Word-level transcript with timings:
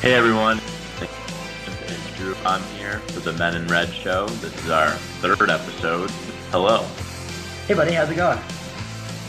Hey 0.00 0.14
everyone, 0.14 0.58
it's 1.00 2.16
Drew. 2.16 2.34
I'm 2.44 2.62
here 2.76 3.00
for 3.08 3.20
the 3.20 3.32
Men 3.32 3.56
in 3.56 3.66
Red 3.66 3.88
show. 3.92 4.26
This 4.26 4.54
is 4.64 4.70
our 4.70 4.90
third 5.20 5.50
episode. 5.50 6.10
Hello. 6.50 6.82
Hey 7.66 7.74
buddy, 7.74 7.92
how's 7.92 8.10
it 8.10 8.14
going? 8.16 8.38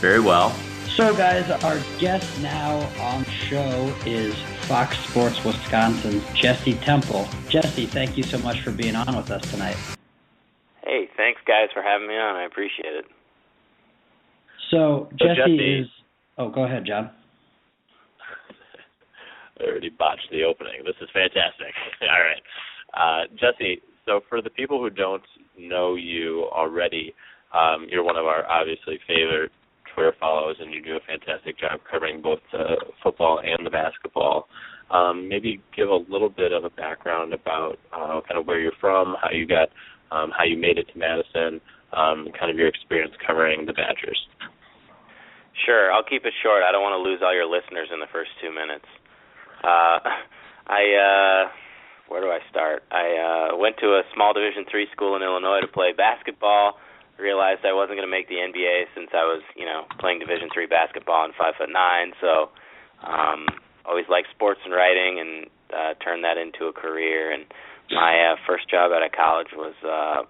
Very 0.00 0.20
well. 0.20 0.50
So 0.94 1.14
guys, 1.16 1.48
our 1.64 1.78
guest 1.98 2.40
now 2.40 2.78
on 3.00 3.24
show 3.24 3.92
is 4.06 4.34
Fox 4.62 4.96
Sports 5.08 5.42
Wisconsin's 5.44 6.24
Jesse 6.34 6.74
Temple. 6.74 7.28
Jesse, 7.48 7.86
thank 7.86 8.16
you 8.16 8.22
so 8.22 8.38
much 8.38 8.60
for 8.60 8.70
being 8.70 8.94
on 8.96 9.16
with 9.16 9.30
us 9.30 9.42
tonight. 9.50 9.76
Hey, 10.84 11.08
thanks 11.16 11.40
guys 11.46 11.68
for 11.74 11.82
having 11.82 12.06
me 12.08 12.16
on. 12.16 12.36
I 12.36 12.44
appreciate 12.44 12.94
it. 12.94 13.06
So, 14.70 15.08
So, 15.10 15.26
Jesse, 15.26 15.36
Jesse- 15.36 15.78
is 15.80 15.86
Oh, 16.38 16.48
go 16.48 16.62
ahead, 16.64 16.86
Jon. 16.86 17.10
I 19.60 19.70
already 19.70 19.90
botched 19.90 20.28
the 20.30 20.44
opening. 20.44 20.82
This 20.84 20.96
is 21.00 21.08
fantastic. 21.12 21.74
All 22.02 22.24
right. 22.24 22.42
Uh, 22.92 23.26
Jesse, 23.38 23.82
so 24.06 24.20
for 24.28 24.42
the 24.42 24.50
people 24.50 24.80
who 24.80 24.90
don't 24.90 25.22
know 25.58 25.94
you 25.94 26.48
already, 26.52 27.14
um, 27.52 27.86
you're 27.88 28.04
one 28.04 28.16
of 28.16 28.26
our 28.26 28.46
obviously 28.48 28.98
favorite 29.06 29.52
Twitter 29.94 30.14
follows, 30.18 30.56
and 30.60 30.72
you 30.72 30.82
do 30.82 30.96
a 30.96 31.00
fantastic 31.06 31.58
job 31.58 31.80
covering 31.90 32.22
both 32.22 32.38
the 32.52 32.76
football 33.02 33.40
and 33.44 33.66
the 33.66 33.70
basketball. 33.70 34.48
Um, 34.90 35.28
maybe 35.28 35.60
give 35.76 35.88
a 35.88 36.02
little 36.08 36.28
bit 36.30 36.52
of 36.52 36.64
a 36.64 36.70
background 36.70 37.32
about 37.32 37.78
uh, 37.92 38.20
kind 38.26 38.40
of 38.40 38.46
where 38.46 38.58
you're 38.58 38.72
from, 38.80 39.14
how 39.22 39.30
you 39.30 39.46
got, 39.46 39.68
um, 40.10 40.32
how 40.36 40.44
you 40.44 40.56
made 40.56 40.78
it 40.78 40.88
to 40.92 40.98
Madison, 40.98 41.60
um, 41.92 42.28
kind 42.38 42.50
of 42.50 42.56
your 42.56 42.66
experience 42.66 43.14
covering 43.24 43.66
the 43.66 43.72
Badgers. 43.72 44.18
Sure, 45.66 45.92
I'll 45.92 46.02
keep 46.02 46.24
it 46.24 46.32
short. 46.42 46.62
I 46.62 46.72
don't 46.72 46.82
want 46.82 46.98
to 46.98 47.04
lose 47.04 47.20
all 47.22 47.34
your 47.34 47.46
listeners 47.46 47.88
in 47.92 48.00
the 48.00 48.10
first 48.10 48.30
two 48.42 48.50
minutes. 48.50 48.86
Uh, 49.62 50.00
I 50.66 50.82
uh, 50.96 51.50
where 52.08 52.20
do 52.20 52.28
I 52.28 52.40
start? 52.50 52.82
I 52.90 53.52
uh, 53.52 53.56
went 53.56 53.78
to 53.78 53.94
a 53.94 54.02
small 54.14 54.34
Division 54.34 54.66
three 54.70 54.88
school 54.92 55.14
in 55.16 55.22
Illinois 55.22 55.60
to 55.60 55.68
play 55.68 55.92
basketball. 55.92 56.78
Realized 57.18 57.62
I 57.64 57.72
wasn't 57.72 58.00
going 58.00 58.08
to 58.08 58.10
make 58.10 58.28
the 58.28 58.40
NBA 58.40 58.90
since 58.96 59.10
I 59.12 59.28
was, 59.28 59.42
you 59.54 59.66
know, 59.66 59.84
playing 60.00 60.18
Division 60.18 60.48
three 60.52 60.66
basketball 60.66 61.24
and 61.24 61.34
five 61.36 61.54
foot 61.54 61.68
nine. 61.70 62.12
So, 62.20 62.48
um, 63.04 63.46
always 63.84 64.08
liked 64.08 64.28
sports 64.34 64.60
and 64.64 64.72
writing, 64.72 65.20
and 65.20 65.46
uh, 65.68 65.94
turned 66.02 66.24
that 66.24 66.38
into 66.38 66.66
a 66.66 66.72
career. 66.72 67.30
And 67.30 67.44
my 67.92 68.32
uh, 68.32 68.36
first 68.46 68.68
job 68.70 68.90
out 68.90 69.04
of 69.04 69.12
college 69.12 69.52
was 69.54 69.76
uh, 69.84 70.24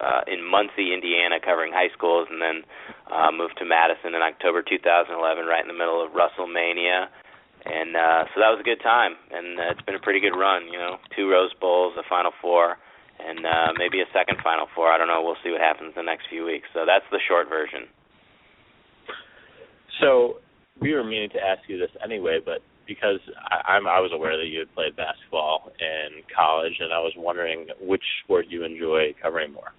uh, 0.00 0.22
in 0.30 0.46
Muncie, 0.46 0.94
Indiana, 0.94 1.42
covering 1.42 1.72
high 1.72 1.90
schools, 1.92 2.28
and 2.30 2.40
then 2.40 2.62
uh, 3.10 3.32
moved 3.34 3.58
to 3.58 3.66
Madison 3.66 4.14
in 4.14 4.22
October 4.22 4.62
2011, 4.62 5.44
right 5.44 5.60
in 5.60 5.68
the 5.68 5.76
middle 5.76 6.00
of 6.00 6.12
WrestleMania. 6.14 7.10
And 7.68 7.92
uh, 7.96 8.24
so 8.32 8.40
that 8.40 8.48
was 8.48 8.60
a 8.60 8.64
good 8.64 8.80
time, 8.80 9.12
and 9.30 9.60
uh, 9.60 9.76
it's 9.76 9.84
been 9.84 9.94
a 9.94 10.00
pretty 10.00 10.20
good 10.20 10.32
run. 10.32 10.72
You 10.72 10.80
know, 10.80 10.96
two 11.14 11.28
Rose 11.28 11.52
Bowls, 11.60 11.92
a 12.00 12.02
Final 12.08 12.32
Four, 12.40 12.80
and 13.20 13.44
uh, 13.44 13.76
maybe 13.76 14.00
a 14.00 14.08
second 14.08 14.40
Final 14.42 14.66
Four. 14.74 14.88
I 14.88 14.96
don't 14.96 15.08
know. 15.08 15.20
We'll 15.20 15.36
see 15.44 15.52
what 15.52 15.60
happens 15.60 15.92
the 15.94 16.02
next 16.02 16.32
few 16.32 16.46
weeks. 16.46 16.64
So 16.72 16.88
that's 16.88 17.04
the 17.12 17.20
short 17.28 17.48
version. 17.48 17.84
So 20.00 20.40
we 20.80 20.94
were 20.94 21.04
meaning 21.04 21.28
to 21.30 21.40
ask 21.44 21.68
you 21.68 21.78
this 21.78 21.90
anyway, 22.02 22.40
but 22.40 22.64
because 22.86 23.20
I, 23.36 23.76
I'm 23.76 23.86
I 23.86 24.00
was 24.00 24.12
aware 24.14 24.36
that 24.36 24.46
you 24.46 24.60
had 24.60 24.72
played 24.74 24.96
basketball 24.96 25.70
in 25.78 26.24
college, 26.34 26.80
and 26.80 26.92
I 26.92 27.00
was 27.00 27.12
wondering 27.16 27.68
which 27.80 28.04
sport 28.24 28.46
you 28.48 28.64
enjoy 28.64 29.14
covering 29.20 29.52
more. 29.52 29.76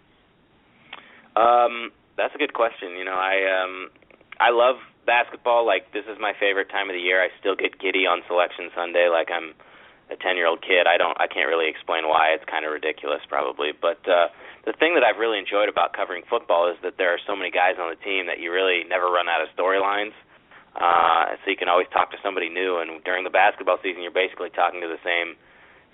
Um, 1.35 1.91
that's 2.17 2.35
a 2.35 2.37
good 2.37 2.53
question. 2.53 2.93
You 2.97 3.05
know, 3.05 3.17
I 3.17 3.63
um, 3.63 3.89
I 4.39 4.51
love 4.51 4.77
basketball. 5.09 5.65
Like 5.65 5.89
this 5.89 6.05
is 6.05 6.21
my 6.21 6.37
favorite 6.37 6.69
time 6.69 6.85
of 6.89 6.93
the 6.93 7.01
year. 7.01 7.17
I 7.17 7.33
still 7.41 7.57
get 7.57 7.81
giddy 7.81 8.05
on 8.05 8.21
Selection 8.29 8.69
Sunday, 8.77 9.09
like 9.09 9.33
I'm 9.33 9.57
a 10.13 10.17
ten 10.17 10.37
year 10.37 10.45
old 10.45 10.61
kid. 10.61 10.85
I 10.85 11.01
don't. 11.01 11.17
I 11.17 11.25
can't 11.25 11.49
really 11.49 11.65
explain 11.69 12.05
why. 12.05 12.37
It's 12.37 12.45
kind 12.45 12.65
of 12.65 12.71
ridiculous, 12.71 13.25
probably. 13.25 13.73
But 13.73 14.05
uh, 14.05 14.29
the 14.69 14.73
thing 14.77 14.93
that 14.93 15.01
I've 15.01 15.17
really 15.17 15.41
enjoyed 15.41 15.69
about 15.69 15.97
covering 15.97 16.21
football 16.29 16.69
is 16.69 16.77
that 16.85 17.01
there 17.01 17.09
are 17.09 17.21
so 17.25 17.33
many 17.33 17.49
guys 17.49 17.81
on 17.81 17.89
the 17.89 17.97
team 18.05 18.29
that 18.29 18.37
you 18.37 18.53
really 18.53 18.85
never 18.85 19.09
run 19.09 19.25
out 19.25 19.41
of 19.41 19.49
storylines. 19.57 20.13
Uh, 20.77 21.33
so 21.41 21.49
you 21.49 21.57
can 21.57 21.67
always 21.67 21.89
talk 21.89 22.13
to 22.13 22.17
somebody 22.21 22.49
new. 22.49 22.77
And 22.77 23.03
during 23.03 23.25
the 23.25 23.33
basketball 23.33 23.81
season, 23.81 24.05
you're 24.05 24.13
basically 24.13 24.53
talking 24.53 24.81
to 24.81 24.87
the 24.87 25.01
same 25.01 25.33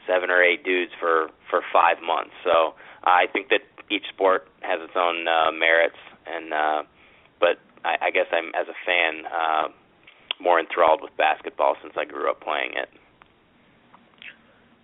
seven 0.08 0.30
or 0.30 0.44
eight 0.44 0.64
dudes 0.64 0.92
for 1.00 1.32
for 1.50 1.62
five 1.72 2.04
months. 2.04 2.36
So 2.44 2.76
uh, 3.04 3.24
I 3.24 3.28
think 3.32 3.50
that 3.50 3.64
each 3.90 4.08
sport 4.10 4.48
has 4.62 4.80
its 4.82 4.96
own 4.96 5.28
uh, 5.28 5.52
merits, 5.52 6.00
and 6.26 6.54
uh, 6.54 6.82
but 7.40 7.60
I, 7.86 8.08
I 8.08 8.12
guess 8.12 8.26
I'm 8.34 8.50
as 8.58 8.68
a 8.68 8.78
fan 8.86 9.14
uh, 9.30 9.68
more 10.42 10.60
enthralled 10.60 11.02
with 11.02 11.16
basketball 11.18 11.76
since 11.82 11.94
I 11.98 12.06
grew 12.06 12.30
up 12.30 12.42
playing 12.42 12.72
it. 12.76 12.90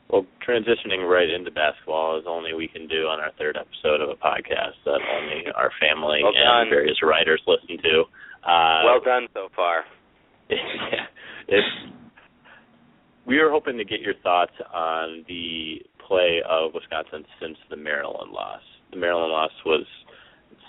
Well, 0.09 0.25
transitioning 0.45 1.07
right 1.07 1.29
into 1.29 1.51
basketball 1.51 2.19
is 2.19 2.25
only 2.27 2.53
we 2.53 2.67
can 2.67 2.87
do 2.87 3.07
on 3.07 3.19
our 3.19 3.31
third 3.37 3.57
episode 3.57 4.01
of 4.01 4.09
a 4.09 4.19
podcast 4.19 4.75
that 4.83 4.99
only 4.99 5.45
our 5.55 5.71
family 5.79 6.19
Well 6.21 6.33
and 6.35 6.69
various 6.69 6.97
writers 7.01 7.41
listen 7.47 7.81
to. 7.81 8.03
Uh, 8.43 8.81
well 8.83 9.01
done 9.03 9.27
so 9.33 9.47
far. 9.55 9.85
yeah, 10.49 11.07
it's 11.47 11.67
we 13.25 13.39
were 13.39 13.49
hoping 13.49 13.77
to 13.77 13.85
get 13.85 14.01
your 14.01 14.15
thoughts 14.21 14.51
on 14.73 15.23
the 15.29 15.81
play 16.05 16.41
of 16.49 16.73
Wisconsin 16.73 17.23
since 17.39 17.55
the 17.69 17.77
Maryland 17.77 18.31
loss. 18.31 18.61
The 18.91 18.97
Maryland 18.97 19.31
loss 19.31 19.51
was 19.65 19.85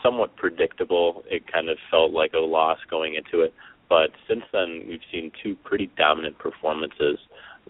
somewhat 0.03 0.37
predictable. 0.37 1.23
It 1.27 1.51
kind 1.51 1.69
of 1.69 1.79
felt 1.91 2.13
like 2.13 2.33
a 2.35 2.39
loss 2.39 2.79
going 2.91 3.15
into 3.15 3.45
it, 3.45 3.55
but 3.89 4.11
since 4.29 4.43
then 4.53 4.85
we've 4.89 5.05
seen 5.11 5.33
two 5.43 5.57
pretty 5.65 5.91
dominant 5.97 6.39
performances. 6.39 7.19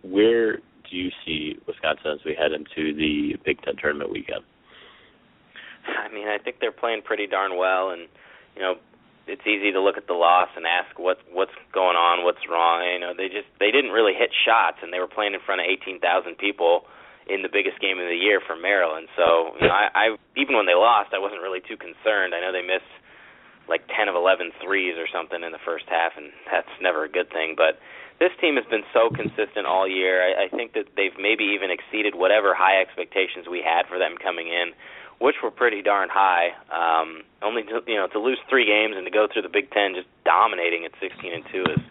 Where 0.03 0.56
do 0.56 0.97
you 0.97 1.10
see 1.25 1.56
Wisconsin 1.66 2.12
as 2.12 2.25
we 2.25 2.34
head 2.34 2.53
into 2.53 2.94
the 2.94 3.37
Big 3.44 3.62
Ten 3.62 3.76
tournament 3.76 4.10
weekend? 4.10 4.43
I 5.87 6.12
mean, 6.12 6.28
I 6.28 6.38
think 6.38 6.56
they're 6.60 6.72
playing 6.72 7.03
pretty 7.03 7.26
darn 7.26 7.56
well, 7.56 7.91
and 7.91 8.03
you 8.54 8.62
know, 8.62 8.75
it's 9.26 9.43
easy 9.47 9.72
to 9.72 9.81
look 9.81 9.97
at 9.97 10.06
the 10.06 10.14
loss 10.14 10.49
and 10.56 10.66
ask 10.66 10.99
what 10.99 11.19
what's 11.31 11.54
going 11.72 11.97
on, 11.97 12.25
what's 12.25 12.43
wrong. 12.49 12.82
You 12.87 13.00
know, 13.00 13.12
they 13.16 13.28
just 13.28 13.50
they 13.59 13.70
didn't 13.70 13.91
really 13.91 14.14
hit 14.14 14.31
shots, 14.47 14.78
and 14.82 14.93
they 14.93 14.99
were 14.99 15.10
playing 15.10 15.34
in 15.34 15.41
front 15.44 15.60
of 15.60 15.66
18,000 15.66 16.38
people 16.38 16.84
in 17.27 17.43
the 17.43 17.53
biggest 17.53 17.78
game 17.81 17.99
of 17.99 18.09
the 18.09 18.19
year 18.19 18.41
for 18.41 18.56
Maryland. 18.56 19.09
So, 19.16 19.55
you 19.60 19.69
know, 19.69 19.75
I, 19.75 19.88
I 19.94 20.06
even 20.37 20.56
when 20.56 20.66
they 20.66 20.75
lost, 20.75 21.15
I 21.15 21.19
wasn't 21.19 21.43
really 21.43 21.60
too 21.60 21.77
concerned. 21.77 22.34
I 22.34 22.41
know 22.41 22.50
they 22.50 22.66
missed 22.66 22.88
like 23.69 23.87
10 23.94 24.09
of 24.09 24.15
11 24.15 24.50
threes 24.62 24.99
or 24.99 25.06
something 25.06 25.43
in 25.43 25.53
the 25.53 25.62
first 25.65 25.87
half, 25.87 26.12
and 26.16 26.34
that's 26.50 26.71
never 26.81 27.05
a 27.05 27.09
good 27.09 27.31
thing. 27.31 27.55
But 27.56 27.78
this 28.19 28.31
team 28.41 28.56
has 28.56 28.66
been 28.66 28.82
so 28.93 29.11
consistent 29.11 29.66
all 29.66 29.87
year. 29.87 30.22
I, 30.22 30.47
I 30.47 30.49
think 30.49 30.75
that 30.75 30.87
they've 30.97 31.15
maybe 31.19 31.44
even 31.55 31.71
exceeded 31.71 32.15
whatever 32.15 32.55
high 32.55 32.81
expectations 32.81 33.47
we 33.50 33.62
had 33.62 33.87
for 33.87 33.99
them 33.99 34.15
coming 34.19 34.49
in, 34.49 34.75
which 35.19 35.37
were 35.43 35.50
pretty 35.50 35.82
darn 35.82 36.09
high. 36.11 36.55
Um, 36.71 37.22
only 37.43 37.62
to, 37.71 37.82
you 37.87 37.97
know 37.97 38.06
to 38.09 38.19
lose 38.19 38.38
three 38.50 38.66
games 38.66 38.94
and 38.97 39.06
to 39.06 39.11
go 39.11 39.27
through 39.27 39.43
the 39.43 39.53
Big 39.53 39.71
Ten 39.71 39.94
just 39.94 40.06
dominating 40.25 40.84
at 40.84 40.93
16 40.99 41.32
and 41.32 41.44
two 41.50 41.65
is 41.71 41.82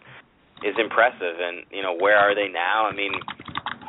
is 0.64 0.76
impressive. 0.78 1.40
And 1.40 1.64
you 1.72 1.82
know 1.82 1.92
where 1.92 2.16
are 2.16 2.34
they 2.34 2.48
now? 2.48 2.86
I 2.86 2.92
mean, 2.92 3.12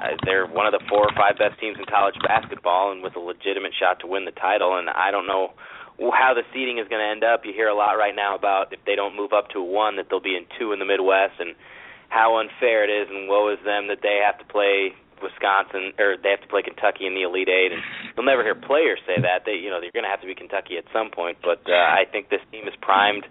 uh, 0.02 0.18
they're 0.26 0.48
one 0.48 0.66
of 0.66 0.74
the 0.74 0.82
four 0.90 1.06
or 1.06 1.14
five 1.16 1.38
best 1.38 1.60
teams 1.60 1.78
in 1.78 1.86
college 1.86 2.16
basketball, 2.26 2.92
and 2.92 3.04
with 3.04 3.16
a 3.16 3.20
legitimate 3.20 3.74
shot 3.78 4.00
to 4.02 4.08
win 4.08 4.26
the 4.26 4.32
title. 4.32 4.78
And 4.78 4.90
I 4.90 5.12
don't 5.12 5.28
know 5.28 5.54
how 6.00 6.34
the 6.34 6.44
seeding 6.54 6.80
is 6.80 6.88
going 6.88 7.02
to 7.02 7.10
end 7.10 7.24
up. 7.24 7.46
You 7.46 7.54
hear 7.54 7.68
a 7.68 7.76
lot 7.76 7.94
right 7.94 8.16
now 8.16 8.36
about 8.36 8.74
if 8.74 8.80
they 8.86 8.96
don't 8.96 9.16
move 9.16 9.34
up 9.34 9.50
to 9.52 9.62
one, 9.62 9.98
that 9.98 10.08
they'll 10.10 10.24
be 10.24 10.36
in 10.36 10.46
two 10.58 10.74
in 10.74 10.80
the 10.80 10.86
Midwest, 10.86 11.40
and 11.40 11.56
how 12.10 12.38
unfair 12.38 12.84
it 12.84 12.92
is, 12.92 13.10
and 13.10 13.28
woe 13.30 13.50
is 13.50 13.60
them 13.66 13.88
that 13.88 14.02
they 14.02 14.22
have 14.24 14.38
to 14.38 14.46
play 14.46 14.94
Wisconsin 15.22 15.94
or 15.98 16.18
they 16.22 16.30
have 16.30 16.42
to 16.42 16.52
play 16.52 16.62
Kentucky 16.62 17.08
in 17.08 17.16
the 17.16 17.24
Elite 17.24 17.48
Eight. 17.48 17.72
And 17.72 17.82
you'll 18.14 18.26
never 18.26 18.44
hear 18.44 18.56
players 18.56 19.00
say 19.08 19.22
that. 19.22 19.46
They, 19.46 19.56
you 19.56 19.72
know, 19.72 19.80
they're 19.80 19.96
going 19.96 20.04
to 20.04 20.12
have 20.12 20.22
to 20.22 20.28
be 20.28 20.36
Kentucky 20.36 20.78
at 20.78 20.84
some 20.92 21.10
point. 21.10 21.38
But 21.42 21.64
uh, 21.66 21.74
I 21.74 22.04
think 22.12 22.30
this 22.30 22.44
team 22.52 22.68
is 22.68 22.76
primed 22.82 23.26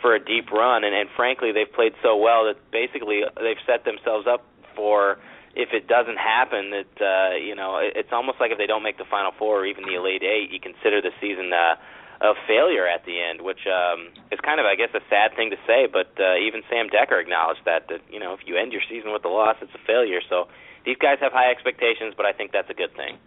for 0.00 0.14
a 0.14 0.22
deep 0.22 0.50
run, 0.50 0.82
and, 0.82 0.94
and 0.94 1.08
frankly, 1.14 1.52
they've 1.52 1.70
played 1.70 1.92
so 2.02 2.16
well 2.16 2.46
that 2.46 2.58
basically 2.72 3.22
they've 3.36 3.60
set 3.66 3.84
themselves 3.84 4.26
up 4.26 4.44
for 4.74 5.18
if 5.54 5.72
it 5.72 5.86
doesn't 5.86 6.16
happen 6.18 6.70
that 6.70 6.94
uh 7.00 7.34
you 7.36 7.54
know 7.54 7.78
it- 7.78 7.92
it's 7.96 8.12
almost 8.12 8.40
like 8.40 8.50
if 8.50 8.58
they 8.58 8.66
don't 8.66 8.82
make 8.82 8.98
the 8.98 9.04
final 9.08 9.32
four 9.38 9.60
or 9.60 9.66
even 9.66 9.84
the 9.84 9.94
elite 9.94 10.22
eight 10.22 10.50
you 10.50 10.60
consider 10.60 11.00
the 11.00 11.12
season 11.20 11.52
uh 11.52 11.76
a 12.22 12.34
failure 12.46 12.86
at 12.86 13.04
the 13.04 13.20
end 13.20 13.42
which 13.42 13.66
um 13.66 14.08
is 14.30 14.38
kind 14.40 14.60
of 14.60 14.66
i 14.66 14.74
guess 14.74 14.90
a 14.94 15.02
sad 15.10 15.34
thing 15.34 15.50
to 15.50 15.58
say 15.66 15.86
but 15.90 16.12
uh 16.20 16.36
even 16.36 16.62
sam 16.70 16.88
dekker 16.88 17.20
acknowledged 17.20 17.60
that 17.64 17.88
that 17.88 18.00
you 18.10 18.20
know 18.20 18.32
if 18.32 18.40
you 18.46 18.56
end 18.56 18.72
your 18.72 18.82
season 18.88 19.12
with 19.12 19.24
a 19.24 19.28
loss 19.28 19.56
it's 19.60 19.74
a 19.74 19.82
failure 19.86 20.20
so 20.28 20.46
these 20.84 20.96
guys 20.96 21.18
have 21.20 21.32
high 21.32 21.50
expectations 21.50 22.14
but 22.16 22.24
i 22.24 22.32
think 22.32 22.52
that's 22.52 22.70
a 22.70 22.74
good 22.74 22.94
thing 22.96 23.18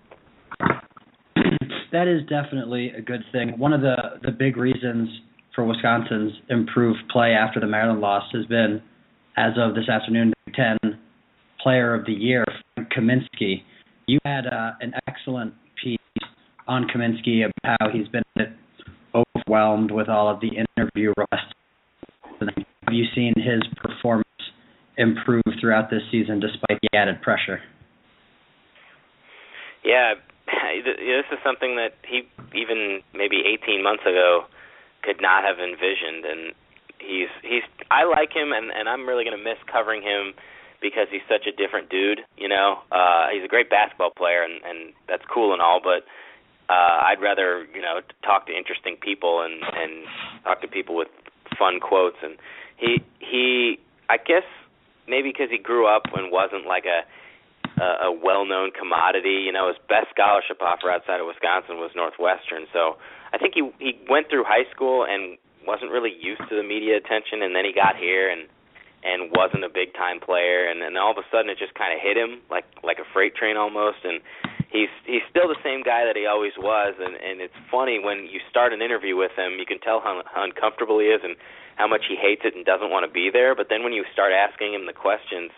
that 1.91 2.07
is 2.09 2.27
definitely 2.27 2.89
a 2.89 3.01
good 3.01 3.23
thing. 3.31 3.57
One 3.57 3.71
of 3.71 3.79
the 3.79 3.95
the 4.21 4.31
big 4.31 4.57
reasons 4.57 5.07
for 5.55 5.63
Wisconsin's 5.63 6.33
improved 6.49 6.99
play 7.09 7.31
after 7.31 7.61
the 7.61 7.67
Maryland 7.67 8.01
loss 8.01 8.23
has 8.33 8.45
been, 8.47 8.81
as 9.37 9.53
of 9.57 9.75
this 9.75 9.87
afternoon, 9.87 10.33
Ten 10.53 10.77
Player 11.65 11.95
of 11.95 12.05
the 12.05 12.13
Year, 12.13 12.45
Frank 12.75 12.89
Kaminsky. 12.93 13.63
You 14.05 14.19
had 14.23 14.45
uh, 14.45 14.73
an 14.81 14.93
excellent 15.07 15.51
piece 15.83 15.97
on 16.67 16.85
Kaminsky 16.87 17.43
about 17.43 17.77
how 17.79 17.89
he's 17.91 18.07
been 18.09 18.21
overwhelmed 19.15 19.89
with 19.89 20.07
all 20.07 20.29
of 20.29 20.39
the 20.41 20.49
interview 20.49 21.11
requests. 21.17 21.53
Have 22.39 22.93
you 22.93 23.05
seen 23.15 23.33
his 23.35 23.63
performance 23.81 24.27
improve 24.99 25.41
throughout 25.59 25.89
this 25.89 26.03
season 26.11 26.39
despite 26.39 26.77
the 26.83 26.95
added 26.95 27.19
pressure? 27.23 27.59
Yeah, 29.83 30.13
this 30.45 31.25
is 31.31 31.39
something 31.43 31.77
that 31.77 31.97
he 32.07 32.29
even 32.53 32.99
maybe 33.15 33.41
18 33.41 33.81
months 33.81 34.03
ago 34.03 34.45
could 35.01 35.17
not 35.19 35.43
have 35.43 35.57
envisioned, 35.57 36.25
and 36.25 36.53
he's 36.99 37.33
he's 37.41 37.65
I 37.89 38.05
like 38.05 38.29
him, 38.35 38.53
and 38.53 38.69
and 38.69 38.87
I'm 38.87 39.09
really 39.09 39.23
going 39.23 39.37
to 39.37 39.43
miss 39.43 39.57
covering 39.65 40.03
him 40.03 40.37
because 40.85 41.07
he's 41.09 41.25
such 41.25 41.49
a 41.49 41.51
different 41.51 41.89
dude. 41.89 42.21
You 42.37 42.47
know, 42.47 42.85
uh, 42.91 43.33
he's 43.33 43.43
a 43.43 43.47
great 43.47 43.69
basketball 43.69 44.11
player, 44.13 44.45
and 44.45 44.61
and 44.61 44.93
that's 45.09 45.25
cool 45.33 45.53
and 45.53 45.61
all, 45.61 45.81
but 45.81 46.05
uh, 46.69 47.09
I'd 47.09 47.21
rather 47.21 47.65
you 47.73 47.81
know 47.81 48.01
talk 48.23 48.45
to 48.47 48.53
interesting 48.53 48.97
people 49.01 49.41
and 49.41 49.65
and 49.65 50.05
talk 50.43 50.61
to 50.61 50.67
people 50.67 50.95
with 50.95 51.09
fun 51.57 51.79
quotes. 51.81 52.17
And 52.21 52.37
he 52.77 53.01
he 53.17 53.79
I 54.09 54.17
guess 54.17 54.45
maybe 55.07 55.33
because 55.33 55.49
he 55.49 55.57
grew 55.57 55.87
up 55.89 56.03
and 56.13 56.31
wasn't 56.31 56.67
like 56.67 56.85
a 56.85 57.01
a, 57.81 58.07
a 58.07 58.11
well-known 58.11 58.71
commodity. 58.71 59.41
You 59.43 59.51
know, 59.51 59.67
his 59.67 59.77
best 59.89 60.13
scholarship 60.13 60.61
offer 60.61 60.89
outside 60.91 61.19
of 61.19 61.25
Wisconsin 61.25 61.81
was 61.81 61.91
Northwestern. 61.95 62.69
So 62.71 62.97
I 63.33 63.37
think 63.37 63.57
he 63.57 63.65
he 63.79 63.97
went 64.09 64.29
through 64.29 64.45
high 64.45 64.69
school 64.69 65.03
and 65.03 65.37
wasn't 65.65 65.89
really 65.89 66.13
used 66.13 66.45
to 66.49 66.55
the 66.55 66.61
media 66.61 66.97
attention, 66.97 67.41
and 67.41 67.55
then 67.55 67.65
he 67.65 67.73
got 67.73 67.97
here 67.97 68.29
and 68.29 68.45
and 69.05 69.29
wasn't 69.29 69.63
a 69.63 69.69
big 69.69 69.93
time 69.93 70.19
player, 70.19 70.65
and 70.65 70.81
then 70.81 70.97
all 70.97 71.11
of 71.13 71.17
a 71.21 71.27
sudden 71.29 71.49
it 71.53 71.61
just 71.61 71.77
kind 71.77 71.93
of 71.93 72.01
hit 72.01 72.17
him 72.17 72.41
like 72.49 72.65
like 72.83 72.97
a 72.97 73.05
freight 73.13 73.35
train 73.37 73.55
almost, 73.55 74.01
and 74.03 74.19
he's 74.73 74.89
he's 75.05 75.21
still 75.29 75.47
the 75.47 75.61
same 75.61 75.85
guy 75.85 76.03
that 76.09 76.17
he 76.17 76.25
always 76.25 76.57
was, 76.57 76.97
and 76.97 77.13
and 77.21 77.39
it's 77.39 77.55
funny 77.69 78.01
when 78.01 78.25
you 78.25 78.41
start 78.49 78.73
an 78.73 78.81
interview 78.81 79.15
with 79.15 79.31
him, 79.37 79.61
you 79.61 79.65
can 79.65 79.79
tell 79.79 80.01
how, 80.01 80.25
how 80.25 80.43
uncomfortable 80.43 80.97
he 80.97 81.13
is 81.13 81.21
and 81.23 81.37
how 81.77 81.87
much 81.87 82.09
he 82.09 82.15
hates 82.17 82.41
it 82.43 82.55
and 82.55 82.65
doesn't 82.65 82.89
want 82.89 83.05
to 83.05 83.11
be 83.11 83.29
there, 83.29 83.53
but 83.53 83.67
then 83.69 83.83
when 83.83 83.93
you 83.93 84.03
start 84.11 84.33
asking 84.33 84.73
him 84.73 84.87
the 84.87 84.97
questions, 84.97 85.51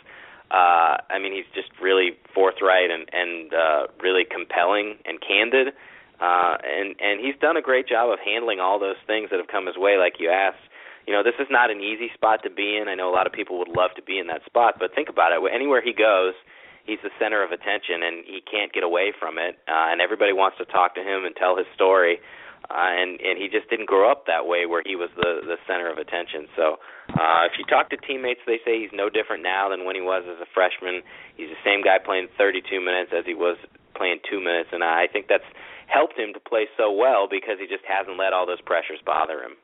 uh, 0.52 1.00
I 1.08 1.16
mean 1.16 1.32
he's 1.32 1.48
just 1.56 1.72
really 1.80 2.20
forthright 2.36 2.92
and 2.92 3.08
and 3.16 3.54
uh, 3.56 3.88
really 4.04 4.28
compelling 4.28 5.00
and 5.08 5.24
candid. 5.24 5.72
Uh, 6.20 6.58
and 6.66 7.00
and 7.00 7.24
he's 7.24 7.38
done 7.40 7.56
a 7.56 7.62
great 7.62 7.88
job 7.88 8.12
of 8.12 8.20
handling 8.20 8.60
all 8.60 8.80
those 8.80 9.00
things 9.06 9.30
that 9.30 9.38
have 9.38 9.48
come 9.48 9.68
his 9.68 9.78
way, 9.78 9.96
like 9.98 10.20
you 10.20 10.30
asked 10.30 10.68
you 11.07 11.13
know, 11.15 11.24
this 11.24 11.39
is 11.39 11.48
not 11.50 11.71
an 11.71 11.80
easy 11.80 12.12
spot 12.13 12.44
to 12.44 12.51
be 12.51 12.75
in. 12.75 12.92
I 12.92 12.95
know 12.95 13.09
a 13.09 13.15
lot 13.15 13.25
of 13.25 13.33
people 13.33 13.57
would 13.59 13.71
love 13.71 13.95
to 13.95 14.04
be 14.04 14.19
in 14.19 14.27
that 14.27 14.44
spot, 14.45 14.75
but 14.77 14.94
think 14.94 15.07
about 15.07 15.31
it. 15.31 15.39
Anywhere 15.48 15.81
he 15.81 15.95
goes, 15.95 16.36
he's 16.83 17.00
the 17.01 17.15
center 17.18 17.42
of 17.42 17.56
attention, 17.56 18.04
and 18.04 18.27
he 18.27 18.44
can't 18.44 18.75
get 18.75 18.83
away 18.83 19.15
from 19.15 19.39
it. 19.39 19.56
Uh, 19.71 19.88
and 19.88 20.04
everybody 20.04 20.36
wants 20.36 20.57
to 20.59 20.65
talk 20.68 20.95
to 20.95 21.01
him 21.01 21.24
and 21.24 21.33
tell 21.36 21.56
his 21.56 21.65
story. 21.74 22.19
Uh, 22.68 22.92
and 22.92 23.21
and 23.21 23.39
he 23.39 23.48
just 23.48 23.69
didn't 23.69 23.88
grow 23.88 24.12
up 24.12 24.27
that 24.27 24.44
way, 24.44 24.65
where 24.65 24.83
he 24.83 24.98
was 24.98 25.07
the 25.15 25.39
the 25.48 25.56
center 25.63 25.88
of 25.88 25.95
attention. 25.98 26.51
So, 26.57 26.75
uh, 27.15 27.48
if 27.48 27.56
you 27.56 27.63
talk 27.63 27.88
to 27.92 27.98
teammates, 27.98 28.42
they 28.44 28.59
say 28.65 28.81
he's 28.81 28.92
no 28.92 29.07
different 29.07 29.39
now 29.39 29.69
than 29.69 29.86
when 29.86 29.95
he 29.95 30.04
was 30.04 30.27
as 30.27 30.42
a 30.44 30.50
freshman. 30.51 31.00
He's 31.38 31.48
the 31.48 31.62
same 31.63 31.80
guy 31.80 31.95
playing 32.04 32.27
32 32.36 32.81
minutes 32.83 33.15
as 33.15 33.24
he 33.24 33.38
was 33.38 33.56
playing 33.95 34.19
two 34.27 34.44
minutes, 34.44 34.75
and 34.75 34.83
I 34.83 35.07
think 35.07 35.31
that's 35.31 35.48
helped 35.88 36.19
him 36.19 36.33
to 36.33 36.42
play 36.44 36.68
so 36.75 36.92
well 36.92 37.30
because 37.30 37.56
he 37.56 37.71
just 37.71 37.86
hasn't 37.88 38.19
let 38.19 38.33
all 38.33 38.44
those 38.44 38.59
pressures 38.59 39.00
bother 39.06 39.39
him. 39.39 39.56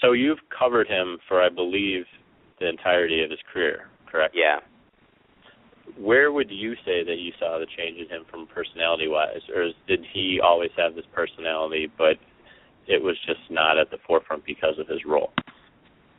So 0.00 0.12
you've 0.12 0.38
covered 0.56 0.86
him 0.86 1.18
for, 1.26 1.42
I 1.42 1.48
believe, 1.48 2.04
the 2.60 2.68
entirety 2.68 3.22
of 3.22 3.30
his 3.30 3.40
career, 3.52 3.88
correct? 4.06 4.34
Yeah. 4.36 4.60
Where 5.96 6.30
would 6.32 6.50
you 6.50 6.74
say 6.84 7.02
that 7.02 7.18
you 7.18 7.32
saw 7.38 7.58
the 7.58 7.66
change 7.66 7.98
in 7.98 8.08
him 8.08 8.24
from 8.30 8.46
personality-wise, 8.46 9.42
or 9.54 9.70
did 9.86 10.04
he 10.12 10.38
always 10.42 10.70
have 10.76 10.94
this 10.94 11.06
personality, 11.14 11.90
but 11.96 12.16
it 12.86 13.02
was 13.02 13.16
just 13.26 13.40
not 13.50 13.78
at 13.78 13.90
the 13.90 13.98
forefront 14.06 14.44
because 14.44 14.78
of 14.78 14.86
his 14.86 15.04
role? 15.04 15.32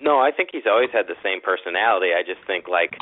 No, 0.02 0.20
I 0.20 0.32
think 0.32 0.50
he's 0.52 0.68
always 0.68 0.90
had 0.92 1.08
the 1.08 1.20
same 1.24 1.42
personality. 1.42 2.16
I 2.16 2.24
just 2.24 2.40
think 2.48 2.68
like 2.68 2.96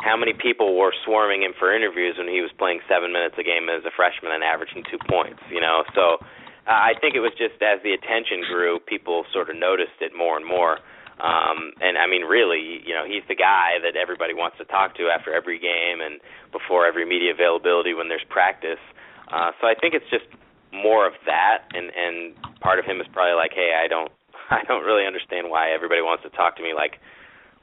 how 0.00 0.16
many 0.16 0.32
people 0.32 0.76
were 0.76 0.92
swarming 1.04 1.42
him 1.42 1.52
for 1.58 1.74
interviews 1.74 2.16
when 2.18 2.28
he 2.28 2.40
was 2.40 2.50
playing 2.58 2.80
seven 2.88 3.12
minutes 3.12 3.36
a 3.38 3.44
game 3.44 3.68
as 3.72 3.84
a 3.84 3.92
freshman 3.94 4.32
and 4.32 4.44
averaging 4.44 4.84
two 4.90 4.98
points, 5.08 5.40
you 5.48 5.60
know. 5.60 5.84
So 5.94 6.20
uh, 6.66 6.70
I 6.70 6.92
think 7.00 7.14
it 7.14 7.20
was 7.20 7.32
just 7.34 7.58
as 7.62 7.82
the 7.82 7.92
attention 7.92 8.46
grew, 8.46 8.78
people 8.78 9.24
sort 9.32 9.50
of 9.50 9.56
noticed 9.56 9.98
it 10.00 10.12
more 10.16 10.36
and 10.36 10.46
more. 10.46 10.78
Um, 11.18 11.74
and 11.82 11.98
I 11.98 12.06
mean, 12.06 12.22
really, 12.22 12.82
you 12.86 12.94
know, 12.94 13.04
he's 13.06 13.22
the 13.28 13.38
guy 13.38 13.78
that 13.82 13.94
everybody 13.94 14.34
wants 14.34 14.58
to 14.58 14.64
talk 14.64 14.96
to 14.96 15.10
after 15.10 15.34
every 15.34 15.58
game 15.58 16.00
and 16.00 16.18
before 16.50 16.86
every 16.86 17.06
media 17.06 17.30
availability 17.30 17.94
when 17.94 18.08
there's 18.08 18.24
practice. 18.28 18.82
Uh, 19.30 19.50
so 19.60 19.66
I 19.66 19.74
think 19.74 19.94
it's 19.94 20.08
just 20.10 20.26
more 20.72 21.06
of 21.06 21.12
that, 21.26 21.68
and 21.74 21.92
and 21.94 22.34
part 22.60 22.78
of 22.78 22.84
him 22.84 23.00
is 23.00 23.06
probably 23.12 23.36
like, 23.36 23.52
hey, 23.54 23.76
I 23.76 23.86
don't, 23.86 24.10
I 24.50 24.64
don't 24.66 24.84
really 24.84 25.06
understand 25.06 25.50
why 25.50 25.70
everybody 25.70 26.00
wants 26.00 26.22
to 26.24 26.30
talk 26.30 26.56
to 26.56 26.62
me. 26.62 26.74
Like, 26.74 26.98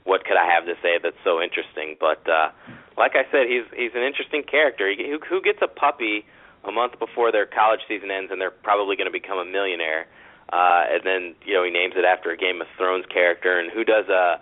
what 0.04 0.24
could 0.26 0.38
I 0.38 0.48
have 0.48 0.66
to 0.66 0.76
say 0.82 1.00
that's 1.02 1.20
so 1.24 1.42
interesting? 1.42 1.98
But 2.00 2.24
uh, 2.30 2.52
like 2.98 3.16
I 3.16 3.24
said, 3.32 3.48
he's 3.48 3.68
he's 3.76 3.92
an 3.96 4.04
interesting 4.04 4.44
character. 4.44 4.88
He, 4.88 5.10
who 5.10 5.20
who 5.20 5.42
gets 5.42 5.60
a 5.62 5.68
puppy 5.68 6.24
a 6.64 6.72
month 6.72 7.00
before 7.00 7.32
their 7.32 7.46
college 7.46 7.82
season 7.88 8.12
ends, 8.12 8.32
and 8.32 8.42
they're 8.42 8.52
probably 8.52 8.96
going 8.96 9.08
to 9.08 9.16
become 9.16 9.38
a 9.38 9.46
millionaire. 9.46 10.08
Uh, 10.52 10.84
and 10.90 11.02
then 11.06 11.36
you 11.46 11.54
know 11.54 11.64
he 11.64 11.70
names 11.70 11.94
it 11.96 12.06
after 12.06 12.32
a 12.32 12.38
Game 12.38 12.62
of 12.62 12.68
Thrones 12.78 13.06
character, 13.12 13.60
and 13.60 13.72
who 13.72 13.84
does 13.84 14.10
a 14.10 14.42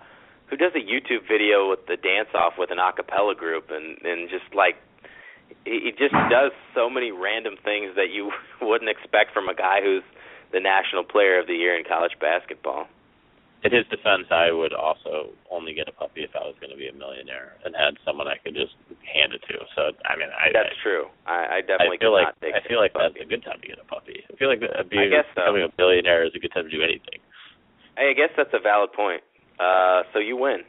who 0.49 0.55
does 0.55 0.71
a 0.75 0.79
YouTube 0.79 1.27
video 1.27 1.69
with 1.69 1.85
the 1.87 1.97
dance 1.97 2.29
off 2.33 2.53
with 2.57 2.71
an 2.71 2.79
a 2.79 2.93
cappella 2.93 3.35
group, 3.35 3.69
and 3.69 3.99
and 4.03 4.29
just 4.29 4.47
like 4.55 4.75
he 5.65 5.91
just 5.97 6.15
does 6.31 6.51
so 6.73 6.89
many 6.89 7.11
random 7.11 7.55
things 7.63 7.95
that 7.95 8.09
you 8.11 8.31
wouldn't 8.61 8.89
expect 8.89 9.33
from 9.33 9.49
a 9.49 9.55
guy 9.55 9.81
who's 9.83 10.03
the 10.53 10.59
national 10.59 11.03
player 11.03 11.39
of 11.39 11.47
the 11.47 11.55
year 11.55 11.77
in 11.77 11.83
college 11.83 12.15
basketball 12.21 12.87
in 13.63 13.73
his 13.73 13.85
defense, 13.87 14.27
I 14.29 14.51
would 14.51 14.73
also 14.73 15.33
only 15.49 15.73
get 15.73 15.87
a 15.87 15.91
puppy 15.91 16.23
if 16.23 16.35
I 16.35 16.45
was 16.45 16.55
going 16.61 16.71
to 16.71 16.77
be 16.77 16.87
a 16.87 16.93
millionaire 16.93 17.57
and 17.65 17.75
had 17.75 17.97
someone 18.05 18.27
I 18.27 18.37
could 18.37 18.53
just 18.53 18.75
hand 19.17 19.33
it 19.33 19.41
to. 19.49 19.57
So 19.73 19.81
I 20.05 20.13
mean, 20.13 20.29
I 20.29 20.53
that's 20.53 20.69
I, 20.69 20.83
true. 20.85 21.03
I, 21.25 21.39
I 21.49 21.59
definitely 21.65 21.97
I 21.97 22.05
feel 22.05 22.13
like 22.13 22.29
take 22.37 22.53
I 22.53 22.61
feel 22.69 22.77
like 22.77 22.93
puppy. 22.93 23.17
that's 23.17 23.25
a 23.25 23.29
good 23.29 23.43
time 23.43 23.59
to 23.59 23.67
get 23.67 23.81
a 23.81 23.87
puppy. 23.89 24.21
I 24.21 24.33
feel 24.37 24.49
like 24.53 24.61
being, 24.93 25.09
I 25.09 25.21
guess 25.21 25.27
so. 25.33 25.41
becoming 25.41 25.65
a 25.65 25.73
billionaire 25.73 26.23
is 26.23 26.33
a 26.37 26.39
good 26.39 26.53
time 26.53 26.69
to 26.69 26.73
do 26.73 26.85
anything. 26.85 27.17
I 27.97 28.13
guess 28.13 28.29
that's 28.37 28.53
a 28.53 28.61
valid 28.61 28.93
point. 28.93 29.25
Uh, 29.57 30.05
so 30.13 30.21
you 30.21 30.37
win. 30.37 30.61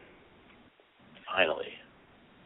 Finally, 1.28 1.76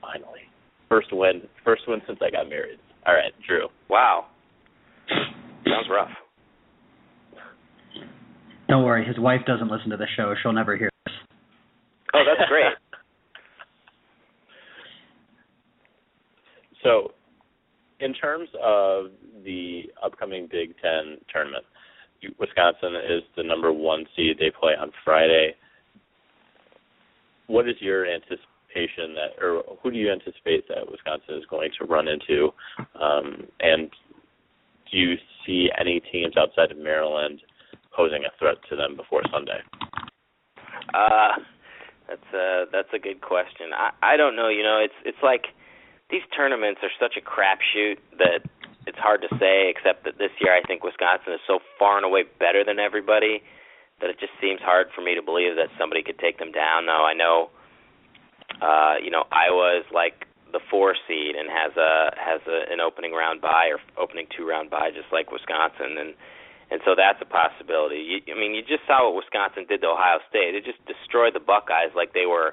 finally, 0.02 0.42
first 0.90 1.14
win, 1.14 1.46
first 1.64 1.86
win 1.86 2.02
since 2.06 2.18
I 2.18 2.34
got 2.34 2.50
married. 2.50 2.82
All 3.06 3.14
right, 3.14 3.32
Drew. 3.46 3.68
Wow, 3.88 4.26
sounds 5.64 5.86
rough. 5.88 6.10
Don't 8.68 8.84
worry, 8.84 9.06
his 9.06 9.18
wife 9.18 9.42
doesn't 9.46 9.70
listen 9.70 9.90
to 9.90 9.96
the 9.96 10.06
show. 10.16 10.34
She'll 10.42 10.52
never 10.52 10.76
hear 10.76 10.90
this. 11.06 11.14
Oh, 12.14 12.22
that's 12.26 12.48
great. 12.48 12.74
So, 16.82 17.12
in 18.00 18.12
terms 18.14 18.48
of 18.62 19.06
the 19.44 19.82
upcoming 20.02 20.48
Big 20.50 20.74
Ten 20.82 21.18
tournament, 21.32 21.64
Wisconsin 22.38 22.94
is 22.96 23.22
the 23.36 23.42
number 23.42 23.72
one 23.72 24.04
seed. 24.16 24.36
They 24.38 24.50
play 24.50 24.72
on 24.78 24.90
Friday. 25.04 25.54
What 27.46 27.68
is 27.68 27.76
your 27.80 28.06
anticipation 28.06 29.14
that, 29.14 29.42
or 29.42 29.62
who 29.82 29.90
do 29.90 29.98
you 29.98 30.10
anticipate 30.10 30.66
that 30.68 30.90
Wisconsin 30.90 31.36
is 31.36 31.44
going 31.50 31.70
to 31.78 31.84
run 31.84 32.08
into? 32.08 32.50
Um, 33.00 33.46
and 33.60 33.90
do 34.90 34.98
you 34.98 35.14
see 35.46 35.68
any 35.78 36.00
teams 36.12 36.36
outside 36.36 36.70
of 36.70 36.78
Maryland 36.78 37.40
posing 37.94 38.24
a 38.24 38.38
threat 38.38 38.56
to 38.70 38.76
them 38.76 38.96
before 38.96 39.22
Sunday? 39.32 39.60
Uh, 40.94 41.38
that's 42.08 42.34
a 42.34 42.64
that's 42.72 42.88
a 42.94 42.98
good 42.98 43.20
question. 43.20 43.72
I 43.74 43.90
I 44.02 44.16
don't 44.16 44.36
know. 44.36 44.48
You 44.48 44.62
know, 44.62 44.78
it's 44.82 44.94
it's 45.04 45.22
like 45.22 45.46
these 46.12 46.22
tournaments 46.36 46.80
are 46.84 46.92
such 47.00 47.16
a 47.16 47.24
crapshoot 47.24 47.96
that 48.20 48.44
it's 48.86 48.98
hard 48.98 49.24
to 49.24 49.30
say. 49.40 49.72
Except 49.72 50.04
that 50.04 50.18
this 50.18 50.30
year, 50.38 50.54
I 50.54 50.60
think 50.68 50.84
Wisconsin 50.84 51.32
is 51.32 51.40
so 51.48 51.58
far 51.78 51.96
and 51.96 52.04
away 52.04 52.24
better 52.38 52.62
than 52.62 52.78
everybody 52.78 53.42
that 54.04 54.10
it 54.10 54.20
just 54.20 54.36
seems 54.40 54.60
hard 54.60 54.88
for 54.94 55.00
me 55.00 55.14
to 55.16 55.22
believe 55.22 55.56
that 55.56 55.72
somebody 55.80 56.02
could 56.04 56.18
take 56.18 56.38
them 56.38 56.52
down. 56.52 56.84
Now 56.84 57.06
I 57.08 57.14
know, 57.14 57.48
uh, 58.60 59.00
you 59.02 59.10
know, 59.10 59.24
Iowa 59.32 59.80
is 59.80 59.86
like 59.90 60.28
the 60.52 60.60
four 60.70 60.94
seed 61.08 61.34
and 61.34 61.48
has 61.48 61.72
a 61.80 62.12
has 62.20 62.44
a, 62.44 62.70
an 62.70 62.78
opening 62.78 63.12
round 63.16 63.40
bye 63.40 63.72
or 63.72 63.80
opening 63.96 64.26
two 64.36 64.46
round 64.46 64.68
bye, 64.68 64.90
just 64.92 65.08
like 65.10 65.32
Wisconsin, 65.32 65.96
and 65.96 66.12
and 66.68 66.80
so 66.84 66.92
that's 66.92 67.20
a 67.22 67.28
possibility. 67.28 68.04
You, 68.04 68.34
I 68.34 68.36
mean, 68.36 68.52
you 68.52 68.60
just 68.60 68.84
saw 68.86 69.08
what 69.08 69.16
Wisconsin 69.16 69.64
did 69.64 69.80
to 69.80 69.96
Ohio 69.96 70.20
State. 70.28 70.54
It 70.54 70.64
just 70.64 70.84
destroyed 70.84 71.32
the 71.32 71.40
Buckeyes 71.40 71.96
like 71.96 72.12
they 72.12 72.26
were 72.26 72.52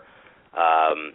um, 0.56 1.12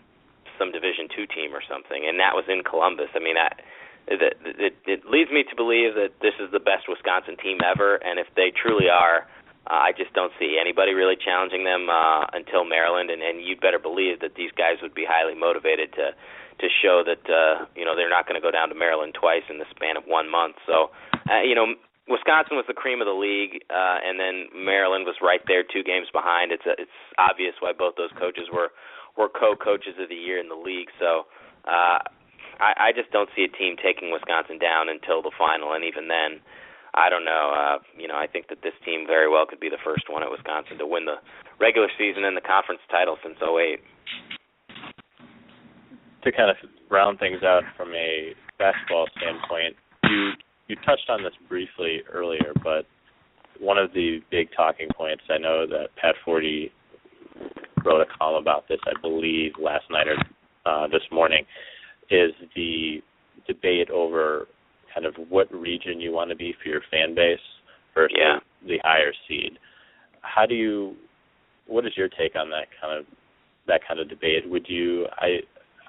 some 0.59 0.73
Division 0.73 1.09
two 1.11 1.27
team 1.27 1.55
or 1.55 1.63
something, 1.65 2.05
and 2.07 2.19
that 2.21 2.35
was 2.35 2.45
in 2.49 2.63
Columbus. 2.63 3.11
I 3.15 3.21
mean, 3.21 3.35
that 3.35 3.61
it, 4.07 4.21
it, 4.45 4.75
it 4.85 5.01
leads 5.09 5.31
me 5.31 5.45
to 5.49 5.57
believe 5.57 5.95
that 5.95 6.13
this 6.21 6.37
is 6.37 6.53
the 6.53 6.61
best 6.61 6.89
Wisconsin 6.89 7.37
team 7.41 7.59
ever, 7.65 7.97
and 8.05 8.19
if 8.19 8.29
they 8.37 8.53
truly 8.53 8.89
are, 8.89 9.25
uh, 9.65 9.89
I 9.89 9.93
just 9.97 10.13
don't 10.13 10.33
see 10.39 10.61
anybody 10.61 10.93
really 10.93 11.17
challenging 11.17 11.65
them 11.65 11.89
uh, 11.89 12.29
until 12.37 12.69
Maryland, 12.69 13.09
and, 13.09 13.23
and 13.23 13.41
you'd 13.41 13.65
better 13.65 13.79
believe 13.81 14.21
that 14.21 14.37
these 14.37 14.53
guys 14.53 14.77
would 14.85 14.93
be 14.93 15.09
highly 15.09 15.35
motivated 15.35 15.93
to 15.97 16.13
to 16.61 16.69
show 16.71 17.03
that 17.03 17.25
uh, 17.27 17.67
you 17.75 17.85
know 17.85 17.97
they're 17.97 18.13
not 18.13 18.29
going 18.29 18.37
to 18.37 18.45
go 18.45 18.53
down 18.53 18.69
to 18.69 18.77
Maryland 18.77 19.17
twice 19.19 19.43
in 19.49 19.59
the 19.59 19.67
span 19.75 19.97
of 19.97 20.05
one 20.05 20.31
month. 20.31 20.55
So, 20.69 20.93
uh, 21.27 21.43
you 21.43 21.57
know, 21.57 21.75
Wisconsin 22.07 22.55
was 22.61 22.69
the 22.69 22.77
cream 22.77 23.01
of 23.01 23.09
the 23.09 23.17
league, 23.17 23.65
uh, 23.73 23.99
and 24.05 24.21
then 24.21 24.53
Maryland 24.53 25.09
was 25.09 25.17
right 25.25 25.41
there, 25.49 25.65
two 25.65 25.83
games 25.83 26.07
behind. 26.13 26.53
It's 26.53 26.67
a, 26.69 26.77
it's 26.77 26.99
obvious 27.19 27.57
why 27.59 27.73
both 27.73 27.97
those 27.97 28.13
coaches 28.21 28.53
were 28.53 28.71
were 29.17 29.29
co-coaches 29.29 29.95
of 30.01 30.09
the 30.09 30.15
year 30.15 30.39
in 30.39 30.49
the 30.49 30.59
league. 30.59 30.89
So, 30.99 31.27
uh, 31.67 31.99
I, 32.61 32.91
I 32.91 32.93
just 32.95 33.11
don't 33.11 33.29
see 33.35 33.45
a 33.45 33.53
team 33.53 33.77
taking 33.77 34.13
Wisconsin 34.13 34.59
down 34.59 34.89
until 34.89 35.23
the 35.23 35.33
final, 35.37 35.73
and 35.73 35.85
even 35.85 36.09
then, 36.09 36.41
I 36.95 37.11
don't 37.11 37.25
know. 37.25 37.51
Uh, 37.55 37.79
you 37.99 38.07
know, 38.07 38.15
I 38.15 38.27
think 38.27 38.49
that 38.49 38.63
this 38.63 38.75
team 38.85 39.07
very 39.07 39.29
well 39.29 39.47
could 39.47 39.61
be 39.61 39.69
the 39.69 39.83
first 39.83 40.07
one 40.09 40.23
at 40.23 40.31
Wisconsin 40.31 40.79
to 40.79 40.87
win 40.87 41.05
the 41.05 41.19
regular 41.59 41.89
season 41.99 42.25
and 42.25 42.37
the 42.37 42.45
conference 42.45 42.81
title 42.91 43.19
since 43.23 43.37
'08. 43.43 43.81
To 46.23 46.33
kind 46.33 46.51
of 46.51 46.57
round 46.91 47.19
things 47.19 47.43
out 47.43 47.63
from 47.77 47.93
a 47.95 48.35
basketball 48.59 49.07
standpoint, 49.19 49.77
you 50.05 50.33
you 50.69 50.77
touched 50.87 51.11
on 51.11 51.23
this 51.23 51.35
briefly 51.49 52.03
earlier, 52.13 52.53
but 52.63 52.87
one 53.61 53.79
of 53.79 53.93
the 53.93 54.21
big 54.31 54.49
talking 54.57 54.89
points 54.97 55.23
I 55.31 55.39
know 55.39 55.67
that 55.67 55.95
Pat 55.97 56.15
Forde 56.25 56.71
wrote 57.85 58.01
a 58.01 58.19
column 58.19 58.43
about 58.43 58.69
this, 58.69 58.81
I 58.87 59.01
believe, 59.01 59.53
last 59.61 59.85
night 59.91 60.07
or 60.09 60.17
uh, 60.67 60.89
this 60.89 61.03
morning, 61.11 61.45
is 62.11 62.33
the 62.55 63.03
debate 63.47 63.91
over 63.91 64.47
kind 64.93 65.07
of 65.07 65.15
what 65.29 65.53
region 65.53 66.01
you 66.01 66.13
want 66.13 66.31
to 66.31 66.37
be 66.37 66.55
for 66.63 66.69
your 66.69 66.81
fan 66.91 67.15
base 67.15 67.39
versus 67.95 68.17
yeah. 68.19 68.39
the 68.67 68.79
higher 68.83 69.13
seed. 69.29 69.59
How 70.23 70.47
do 70.47 70.55
you? 70.55 70.97
What 71.67 71.87
is 71.87 71.93
your 71.97 72.09
take 72.09 72.37
on 72.37 72.51
that 72.51 72.69
kind 72.81 72.99
of 72.99 73.07
that 73.67 73.81
kind 73.87 74.01
of 74.01 74.09
debate? 74.09 74.49
Would 74.49 74.67
you? 74.69 75.07
I 75.19 75.41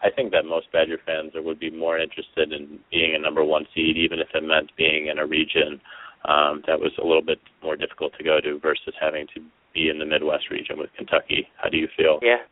I 0.03 0.09
think 0.09 0.31
that 0.31 0.45
most 0.45 0.71
Badger 0.71 0.99
fans 1.05 1.31
would 1.35 1.59
be 1.59 1.71
more 1.71 1.97
interested 1.97 2.51
in 2.51 2.79
being 2.91 3.15
a 3.15 3.19
number 3.19 3.43
one 3.43 3.65
seed, 3.73 3.97
even 3.97 4.19
if 4.19 4.27
it 4.33 4.43
meant 4.43 4.71
being 4.77 5.07
in 5.07 5.19
a 5.19 5.25
region 5.25 5.81
um, 6.27 6.63
that 6.67 6.79
was 6.79 6.91
a 7.01 7.05
little 7.05 7.21
bit 7.21 7.39
more 7.61 7.75
difficult 7.75 8.13
to 8.17 8.23
go 8.23 8.39
to 8.41 8.59
versus 8.59 8.93
having 8.99 9.27
to 9.35 9.41
be 9.75 9.91
in 9.91 9.99
the 9.99 10.07
Midwest 10.07 10.49
region 10.49 10.79
with 10.79 10.89
Kentucky. 10.95 11.51
How 11.59 11.67
do 11.67 11.75
you 11.75 11.91
feel? 11.91 12.23
Yeah, 12.23 12.47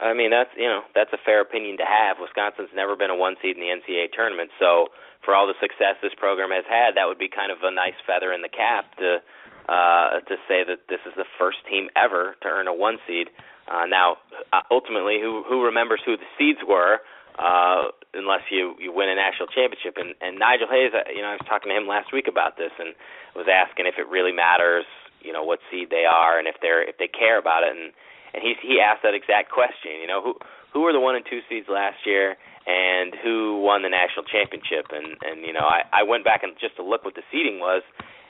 I 0.00 0.16
mean 0.16 0.32
that's 0.32 0.50
you 0.56 0.66
know 0.66 0.80
that's 0.96 1.12
a 1.12 1.20
fair 1.20 1.44
opinion 1.44 1.76
to 1.76 1.84
have. 1.84 2.16
Wisconsin's 2.16 2.72
never 2.74 2.96
been 2.96 3.12
a 3.12 3.16
one 3.16 3.36
seed 3.44 3.60
in 3.60 3.62
the 3.62 3.68
NCAA 3.68 4.10
tournament, 4.16 4.50
so 4.58 4.88
for 5.20 5.36
all 5.36 5.46
the 5.46 5.54
success 5.60 6.00
this 6.02 6.16
program 6.16 6.50
has 6.50 6.64
had, 6.66 6.96
that 6.96 7.06
would 7.06 7.20
be 7.20 7.28
kind 7.28 7.52
of 7.52 7.62
a 7.62 7.70
nice 7.70 7.96
feather 8.08 8.32
in 8.32 8.42
the 8.42 8.50
cap 8.50 8.96
to 8.96 9.20
uh, 9.68 10.24
to 10.26 10.34
say 10.48 10.64
that 10.66 10.88
this 10.88 10.98
is 11.06 11.12
the 11.14 11.28
first 11.38 11.58
team 11.70 11.86
ever 11.94 12.34
to 12.42 12.48
earn 12.48 12.66
a 12.66 12.74
one 12.74 12.98
seed. 13.06 13.28
Uh, 13.70 13.86
now, 13.86 14.16
uh, 14.52 14.66
ultimately, 14.70 15.20
who 15.22 15.44
who 15.46 15.62
remembers 15.62 16.00
who 16.04 16.16
the 16.16 16.30
seeds 16.38 16.58
were? 16.66 16.98
Uh, 17.38 17.88
unless 18.12 18.44
you 18.50 18.74
you 18.78 18.92
win 18.92 19.08
a 19.08 19.14
national 19.14 19.46
championship. 19.48 19.96
And 19.96 20.14
and 20.20 20.38
Nigel 20.38 20.68
Hayes, 20.68 20.92
uh, 20.92 21.08
you 21.14 21.22
know, 21.22 21.32
I 21.32 21.38
was 21.38 21.46
talking 21.48 21.70
to 21.70 21.76
him 21.76 21.86
last 21.86 22.12
week 22.12 22.26
about 22.28 22.56
this 22.58 22.72
and 22.78 22.94
was 23.36 23.46
asking 23.48 23.86
if 23.86 23.94
it 23.96 24.08
really 24.08 24.32
matters, 24.32 24.84
you 25.24 25.32
know, 25.32 25.42
what 25.42 25.60
seed 25.70 25.90
they 25.90 26.04
are 26.04 26.38
and 26.38 26.46
if 26.46 26.56
they're 26.60 26.82
if 26.82 26.98
they 26.98 27.08
care 27.08 27.38
about 27.38 27.62
it. 27.62 27.76
And 27.76 27.92
and 28.34 28.42
he 28.42 28.54
he 28.60 28.80
asked 28.80 29.02
that 29.02 29.14
exact 29.14 29.50
question. 29.50 30.00
You 30.00 30.06
know, 30.06 30.22
who 30.22 30.34
who 30.72 30.80
were 30.82 30.92
the 30.92 31.00
one 31.00 31.16
and 31.16 31.24
two 31.24 31.40
seeds 31.48 31.68
last 31.68 32.04
year, 32.06 32.36
and 32.66 33.14
who 33.22 33.60
won 33.60 33.82
the 33.82 33.92
national 33.92 34.24
championship? 34.24 34.90
And 34.90 35.16
and 35.22 35.44
you 35.44 35.52
know, 35.52 35.66
I 35.66 35.84
I 35.92 36.02
went 36.02 36.24
back 36.24 36.42
and 36.42 36.52
just 36.58 36.76
to 36.76 36.84
look 36.84 37.04
what 37.04 37.14
the 37.14 37.26
seeding 37.30 37.60
was. 37.60 37.82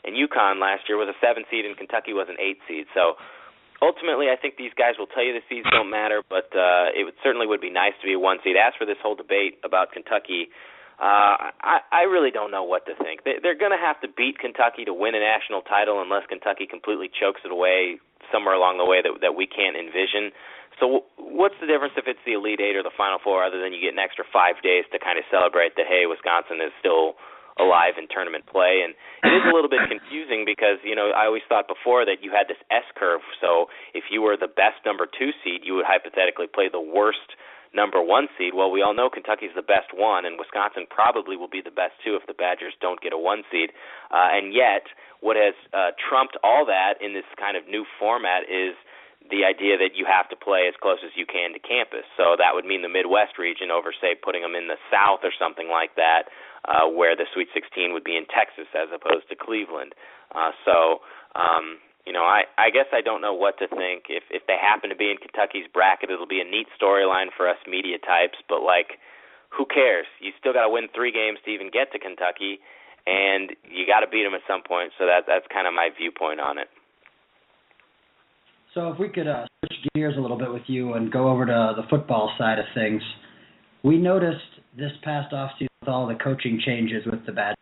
And 0.04 0.18
UConn 0.18 0.58
last 0.58 0.90
year 0.90 0.98
was 0.98 1.06
a 1.06 1.14
seven 1.22 1.44
seed, 1.46 1.64
and 1.64 1.78
Kentucky 1.78 2.10
was 2.12 2.26
an 2.26 2.34
eight 2.42 2.58
seed. 2.66 2.90
So 2.90 3.14
ultimately, 3.78 4.30
I 4.30 4.36
think 4.36 4.58
these 4.58 4.74
guys 4.74 4.98
will 4.98 5.06
tell 5.06 5.22
you 5.22 5.30
the 5.30 5.46
seeds 5.46 5.66
don't 5.70 5.90
matter, 5.90 6.26
but 6.26 6.50
uh, 6.54 6.90
it 6.90 7.06
would, 7.06 7.14
certainly 7.22 7.46
would 7.46 7.60
be 7.60 7.70
nice 7.70 7.94
to 8.02 8.06
be 8.10 8.14
a 8.14 8.18
one 8.18 8.38
seed. 8.42 8.58
As 8.58 8.74
for 8.74 8.86
this 8.86 8.98
whole 8.98 9.14
debate 9.14 9.62
about 9.62 9.94
Kentucky, 9.94 10.50
uh, 11.02 11.50
I, 11.58 11.82
I 11.90 12.02
really 12.06 12.30
don't 12.30 12.54
know 12.54 12.62
what 12.62 12.86
to 12.86 12.94
think. 12.94 13.26
They, 13.26 13.42
they're 13.42 13.58
going 13.58 13.74
to 13.74 13.82
have 13.82 13.98
to 14.06 14.08
beat 14.08 14.38
Kentucky 14.38 14.86
to 14.86 14.94
win 14.94 15.18
a 15.18 15.22
national 15.22 15.66
title, 15.66 15.98
unless 15.98 16.22
Kentucky 16.30 16.70
completely 16.70 17.10
chokes 17.10 17.42
it 17.42 17.50
away 17.50 17.98
somewhere 18.30 18.54
along 18.54 18.78
the 18.78 18.86
way 18.86 19.02
that 19.02 19.10
that 19.18 19.34
we 19.34 19.50
can't 19.50 19.74
envision. 19.74 20.30
So, 20.78 21.10
what's 21.18 21.58
the 21.58 21.66
difference 21.66 21.98
if 21.98 22.06
it's 22.06 22.22
the 22.22 22.38
Elite 22.38 22.62
Eight 22.62 22.78
or 22.78 22.86
the 22.86 22.94
Final 22.94 23.18
Four, 23.18 23.42
other 23.42 23.58
than 23.58 23.74
you 23.74 23.82
get 23.82 23.90
an 23.90 23.98
extra 23.98 24.22
five 24.22 24.62
days 24.62 24.86
to 24.94 25.02
kind 25.02 25.18
of 25.18 25.26
celebrate 25.26 25.74
that 25.74 25.90
hey, 25.90 26.06
Wisconsin 26.06 26.62
is 26.62 26.70
still 26.78 27.18
alive 27.58 27.98
in 27.98 28.08
tournament 28.08 28.46
play. 28.46 28.80
And 28.80 28.94
it 29.26 29.34
is 29.36 29.44
a 29.44 29.52
little 29.52 29.68
bit 29.68 29.84
confusing 29.90 30.46
because, 30.46 30.80
you 30.86 30.96
know, 30.96 31.12
I 31.12 31.26
always 31.26 31.44
thought 31.50 31.68
before 31.68 32.06
that 32.06 32.24
you 32.24 32.32
had 32.32 32.48
this 32.48 32.60
S 32.70 32.86
curve. 32.96 33.20
So 33.42 33.68
if 33.92 34.08
you 34.08 34.22
were 34.22 34.38
the 34.38 34.48
best 34.48 34.80
number 34.86 35.04
two 35.04 35.34
seed, 35.44 35.66
you 35.66 35.74
would 35.76 35.84
hypothetically 35.84 36.48
play 36.48 36.70
the 36.72 36.80
worst 36.80 37.36
number 37.74 38.02
one 38.02 38.28
seed. 38.36 38.54
Well, 38.54 38.70
we 38.70 38.82
all 38.82 38.94
know 38.94 39.08
Kentucky's 39.08 39.56
the 39.56 39.64
best 39.64 39.92
one, 39.94 40.24
and 40.24 40.38
Wisconsin 40.38 40.86
probably 40.88 41.36
will 41.36 41.50
be 41.50 41.60
the 41.64 41.74
best 41.74 41.96
two 42.04 42.16
if 42.16 42.26
the 42.26 42.36
Badgers 42.36 42.74
don't 42.80 43.00
get 43.00 43.12
a 43.12 43.18
one 43.18 43.42
seed. 43.50 43.70
Uh, 44.10 44.28
and 44.32 44.52
yet, 44.52 44.88
what 45.20 45.36
has 45.36 45.54
uh, 45.72 45.96
trumped 45.96 46.36
all 46.44 46.64
that 46.66 47.00
in 47.00 47.14
this 47.14 47.28
kind 47.38 47.56
of 47.56 47.68
new 47.68 47.84
format 47.98 48.44
is 48.48 48.76
the 49.30 49.46
idea 49.46 49.78
that 49.78 49.94
you 49.94 50.02
have 50.02 50.26
to 50.28 50.36
play 50.36 50.66
as 50.66 50.74
close 50.82 50.98
as 51.06 51.14
you 51.14 51.26
can 51.26 51.54
to 51.54 51.62
campus. 51.62 52.02
So 52.18 52.34
that 52.34 52.58
would 52.58 52.66
mean 52.66 52.82
the 52.82 52.90
Midwest 52.90 53.38
region 53.38 53.70
over, 53.70 53.94
say, 53.94 54.18
putting 54.18 54.42
them 54.42 54.58
in 54.58 54.66
the 54.66 54.80
South 54.90 55.22
or 55.22 55.30
something 55.30 55.70
like 55.70 55.94
that 55.94 56.26
uh, 56.66 56.90
where 56.90 57.14
the 57.14 57.30
Sweet 57.30 57.48
16 57.54 57.92
would 57.94 58.02
be 58.02 58.18
in 58.18 58.26
Texas 58.26 58.66
as 58.74 58.90
opposed 58.90 59.30
to 59.30 59.36
Cleveland. 59.38 59.94
Uh, 60.34 60.50
so, 60.66 61.06
um, 61.38 61.78
you 62.06 62.12
know, 62.12 62.26
I, 62.26 62.42
I 62.58 62.70
guess 62.70 62.90
I 62.92 63.00
don't 63.00 63.20
know 63.20 63.34
what 63.34 63.58
to 63.58 63.68
think. 63.68 64.10
If 64.10 64.24
if 64.30 64.42
they 64.46 64.58
happen 64.58 64.90
to 64.90 64.96
be 64.96 65.10
in 65.10 65.18
Kentucky's 65.18 65.70
bracket, 65.72 66.10
it'll 66.10 66.26
be 66.26 66.40
a 66.40 66.48
neat 66.48 66.66
storyline 66.74 67.30
for 67.36 67.48
us 67.48 67.58
media 67.66 67.98
types. 67.98 68.38
But 68.48 68.62
like, 68.62 68.98
who 69.50 69.66
cares? 69.66 70.06
You 70.20 70.32
still 70.38 70.52
got 70.52 70.66
to 70.66 70.72
win 70.72 70.88
three 70.94 71.12
games 71.12 71.38
to 71.44 71.50
even 71.50 71.70
get 71.70 71.92
to 71.92 71.98
Kentucky, 71.98 72.58
and 73.06 73.54
you 73.70 73.86
got 73.86 74.00
to 74.00 74.10
beat 74.10 74.24
them 74.24 74.34
at 74.34 74.42
some 74.50 74.62
point. 74.66 74.90
So 74.98 75.06
that 75.06 75.30
that's 75.30 75.46
kind 75.52 75.66
of 75.66 75.74
my 75.74 75.90
viewpoint 75.94 76.40
on 76.40 76.58
it. 76.58 76.68
So 78.74 78.90
if 78.90 78.98
we 78.98 79.08
could 79.08 79.28
uh, 79.28 79.46
switch 79.60 79.78
gears 79.94 80.16
a 80.16 80.20
little 80.20 80.38
bit 80.38 80.52
with 80.52 80.66
you 80.66 80.94
and 80.94 81.12
go 81.12 81.28
over 81.28 81.46
to 81.46 81.74
the 81.76 81.86
football 81.90 82.32
side 82.38 82.58
of 82.58 82.64
things, 82.74 83.02
we 83.84 83.98
noticed 83.98 84.58
this 84.76 84.92
past 85.04 85.32
offseason 85.32 85.68
with 85.80 85.88
all 85.88 86.06
the 86.06 86.14
coaching 86.14 86.60
changes 86.64 87.04
with 87.04 87.24
the 87.26 87.32
Badgers, 87.32 87.61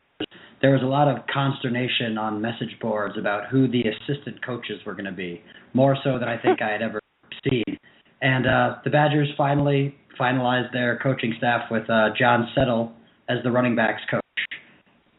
there 0.62 0.72
was 0.72 0.82
a 0.82 0.86
lot 0.86 1.08
of 1.08 1.26
consternation 1.32 2.18
on 2.18 2.40
message 2.40 2.76
boards 2.80 3.16
about 3.18 3.48
who 3.50 3.68
the 3.68 3.82
assistant 3.82 4.44
coaches 4.44 4.80
were 4.84 4.94
going 4.94 5.06
to 5.06 5.12
be, 5.12 5.42
more 5.74 5.96
so 6.04 6.18
than 6.18 6.28
I 6.28 6.36
think 6.40 6.60
I 6.62 6.70
had 6.70 6.82
ever 6.82 7.00
seen. 7.48 7.78
And 8.20 8.46
uh, 8.46 8.74
the 8.84 8.90
Badgers 8.90 9.28
finally 9.36 9.94
finalized 10.18 10.72
their 10.72 10.98
coaching 11.02 11.34
staff 11.38 11.62
with 11.70 11.88
uh, 11.88 12.10
John 12.18 12.48
Settle 12.54 12.92
as 13.28 13.38
the 13.42 13.50
running 13.50 13.74
backs 13.74 14.02
coach. 14.10 14.20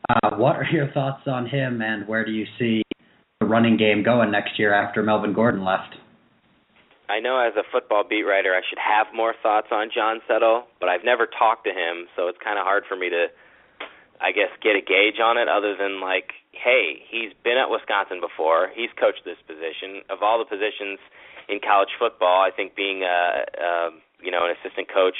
Uh, 0.09 0.35
what 0.35 0.55
are 0.55 0.65
your 0.71 0.91
thoughts 0.91 1.23
on 1.25 1.47
him, 1.47 1.81
and 1.81 2.07
where 2.07 2.25
do 2.25 2.31
you 2.31 2.45
see 2.59 2.83
the 3.39 3.47
running 3.47 3.77
game 3.77 4.03
going 4.03 4.29
next 4.29 4.59
year 4.59 4.73
after 4.73 5.01
Melvin 5.01 5.33
Gordon 5.33 5.63
left? 5.63 5.95
I 7.09 7.19
know 7.19 7.39
as 7.39 7.53
a 7.57 7.63
football 7.71 8.03
beat 8.07 8.23
writer, 8.23 8.53
I 8.55 8.61
should 8.69 8.79
have 8.79 9.07
more 9.13 9.33
thoughts 9.41 9.67
on 9.71 9.89
John 9.93 10.19
Settle, 10.27 10.63
but 10.79 10.87
I've 10.87 11.03
never 11.03 11.27
talked 11.27 11.65
to 11.65 11.71
him, 11.71 12.07
so 12.15 12.27
it's 12.27 12.37
kind 12.43 12.57
of 12.59 12.63
hard 12.63 12.83
for 12.87 12.95
me 12.95 13.09
to, 13.09 13.27
I 14.21 14.31
guess, 14.31 14.53
get 14.61 14.77
a 14.77 14.81
gauge 14.85 15.19
on 15.19 15.37
it. 15.37 15.49
Other 15.49 15.75
than 15.75 15.99
like, 15.99 16.37
hey, 16.53 17.01
he's 17.09 17.33
been 17.43 17.57
at 17.57 17.73
Wisconsin 17.73 18.21
before. 18.21 18.69
He's 18.73 18.93
coached 18.93 19.25
this 19.25 19.41
position. 19.49 20.05
Of 20.09 20.21
all 20.21 20.37
the 20.37 20.45
positions 20.45 21.01
in 21.49 21.59
college 21.59 21.91
football, 21.97 22.45
I 22.45 22.51
think 22.53 22.75
being 22.75 23.03
a, 23.03 23.43
a 23.57 23.71
you 24.21 24.29
know 24.29 24.45
an 24.45 24.53
assistant 24.53 24.87
coach 24.87 25.17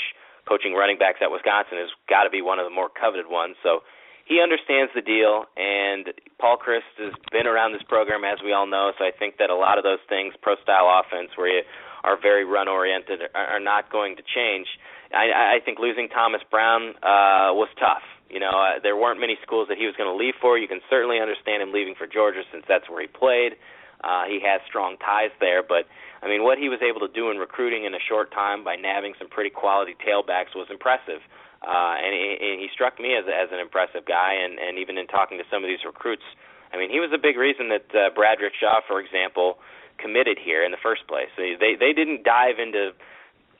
coaching 0.48 0.74
running 0.74 0.98
backs 0.98 1.20
at 1.22 1.29
Wisconsin 1.31 1.77
has 1.77 1.89
got 2.10 2.24
to 2.24 2.31
be 2.31 2.41
one 2.41 2.60
of 2.60 2.65
the 2.65 2.74
more 2.74 2.89
coveted 2.89 3.29
ones. 3.29 3.55
So 3.62 3.81
he 4.25 4.39
understands 4.39 4.91
the 4.93 5.01
deal, 5.01 5.46
and 5.58 6.13
Paul 6.39 6.58
Chryst 6.58 6.88
has 6.98 7.13
been 7.31 7.48
around 7.48 7.74
this 7.74 7.84
program, 7.84 8.24
as 8.24 8.39
we 8.43 8.53
all 8.53 8.67
know. 8.67 8.91
So 8.98 9.05
I 9.05 9.12
think 9.12 9.38
that 9.38 9.50
a 9.50 9.55
lot 9.55 9.77
of 9.77 9.84
those 9.84 10.00
things, 10.08 10.34
pro 10.41 10.55
style 10.62 10.88
offense, 10.88 11.31
where 11.36 11.50
you 11.50 11.62
are 12.03 12.20
very 12.20 12.46
run 12.46 12.67
oriented, 12.67 13.22
are, 13.36 13.58
are 13.58 13.60
not 13.60 13.91
going 13.91 14.15
to 14.15 14.24
change. 14.24 14.67
I, 15.13 15.58
I 15.58 15.65
think 15.65 15.79
losing 15.79 16.08
Thomas 16.08 16.41
Brown 16.50 16.96
uh, 17.03 17.51
was 17.53 17.70
tough. 17.79 18.05
You 18.31 18.39
know, 18.39 18.55
uh, 18.55 18.79
there 18.81 18.95
weren't 18.95 19.19
many 19.19 19.38
schools 19.43 19.67
that 19.67 19.77
he 19.77 19.85
was 19.85 19.95
going 19.95 20.09
to 20.09 20.15
leave 20.15 20.35
for. 20.39 20.57
You 20.57 20.67
can 20.67 20.79
certainly 20.89 21.19
understand 21.19 21.61
him 21.61 21.71
leaving 21.71 21.95
for 21.95 22.07
Georgia 22.07 22.43
since 22.51 22.63
that's 22.67 22.89
where 22.89 23.01
he 23.01 23.07
played. 23.07 23.59
Uh, 24.03 24.25
he 24.25 24.39
has 24.41 24.61
strong 24.65 24.97
ties 24.97 25.29
there, 25.39 25.61
but 25.61 25.85
I 26.23 26.27
mean, 26.27 26.41
what 26.41 26.57
he 26.57 26.69
was 26.69 26.81
able 26.81 27.05
to 27.05 27.11
do 27.13 27.29
in 27.29 27.38
recruiting 27.38 27.85
in 27.85 27.93
a 27.93 28.01
short 28.01 28.31
time 28.31 28.63
by 28.63 28.75
nabbing 28.75 29.13
some 29.19 29.29
pretty 29.29 29.51
quality 29.51 29.93
tailbacks 30.01 30.55
was 30.55 30.65
impressive 30.71 31.21
uh, 31.61 31.95
and, 32.01 32.13
he, 32.13 32.38
and 32.41 32.57
he 32.59 32.67
struck 32.73 33.00
me 33.00 33.13
as 33.13 33.25
as 33.29 33.50
an 33.53 33.59
impressive 33.59 34.05
guy. 34.05 34.33
And 34.33 34.57
and 34.57 34.77
even 34.77 34.97
in 34.97 35.07
talking 35.07 35.38
to 35.38 35.45
some 35.50 35.63
of 35.63 35.69
these 35.69 35.85
recruits, 35.85 36.25
I 36.73 36.77
mean, 36.77 36.89
he 36.89 37.00
was 37.00 37.11
a 37.13 37.21
big 37.21 37.38
reason 37.38 37.69
that 37.69 37.85
uh, 37.93 38.09
Bradrick 38.17 38.57
Shaw, 38.57 38.81
for 38.88 39.00
example, 39.00 39.59
committed 39.97 40.38
here 40.41 40.65
in 40.65 40.71
the 40.71 40.81
first 40.81 41.07
place. 41.07 41.29
They 41.38 41.53
they, 41.59 41.77
they 41.77 41.93
didn't 41.93 42.23
dive 42.23 42.57
into 42.57 42.91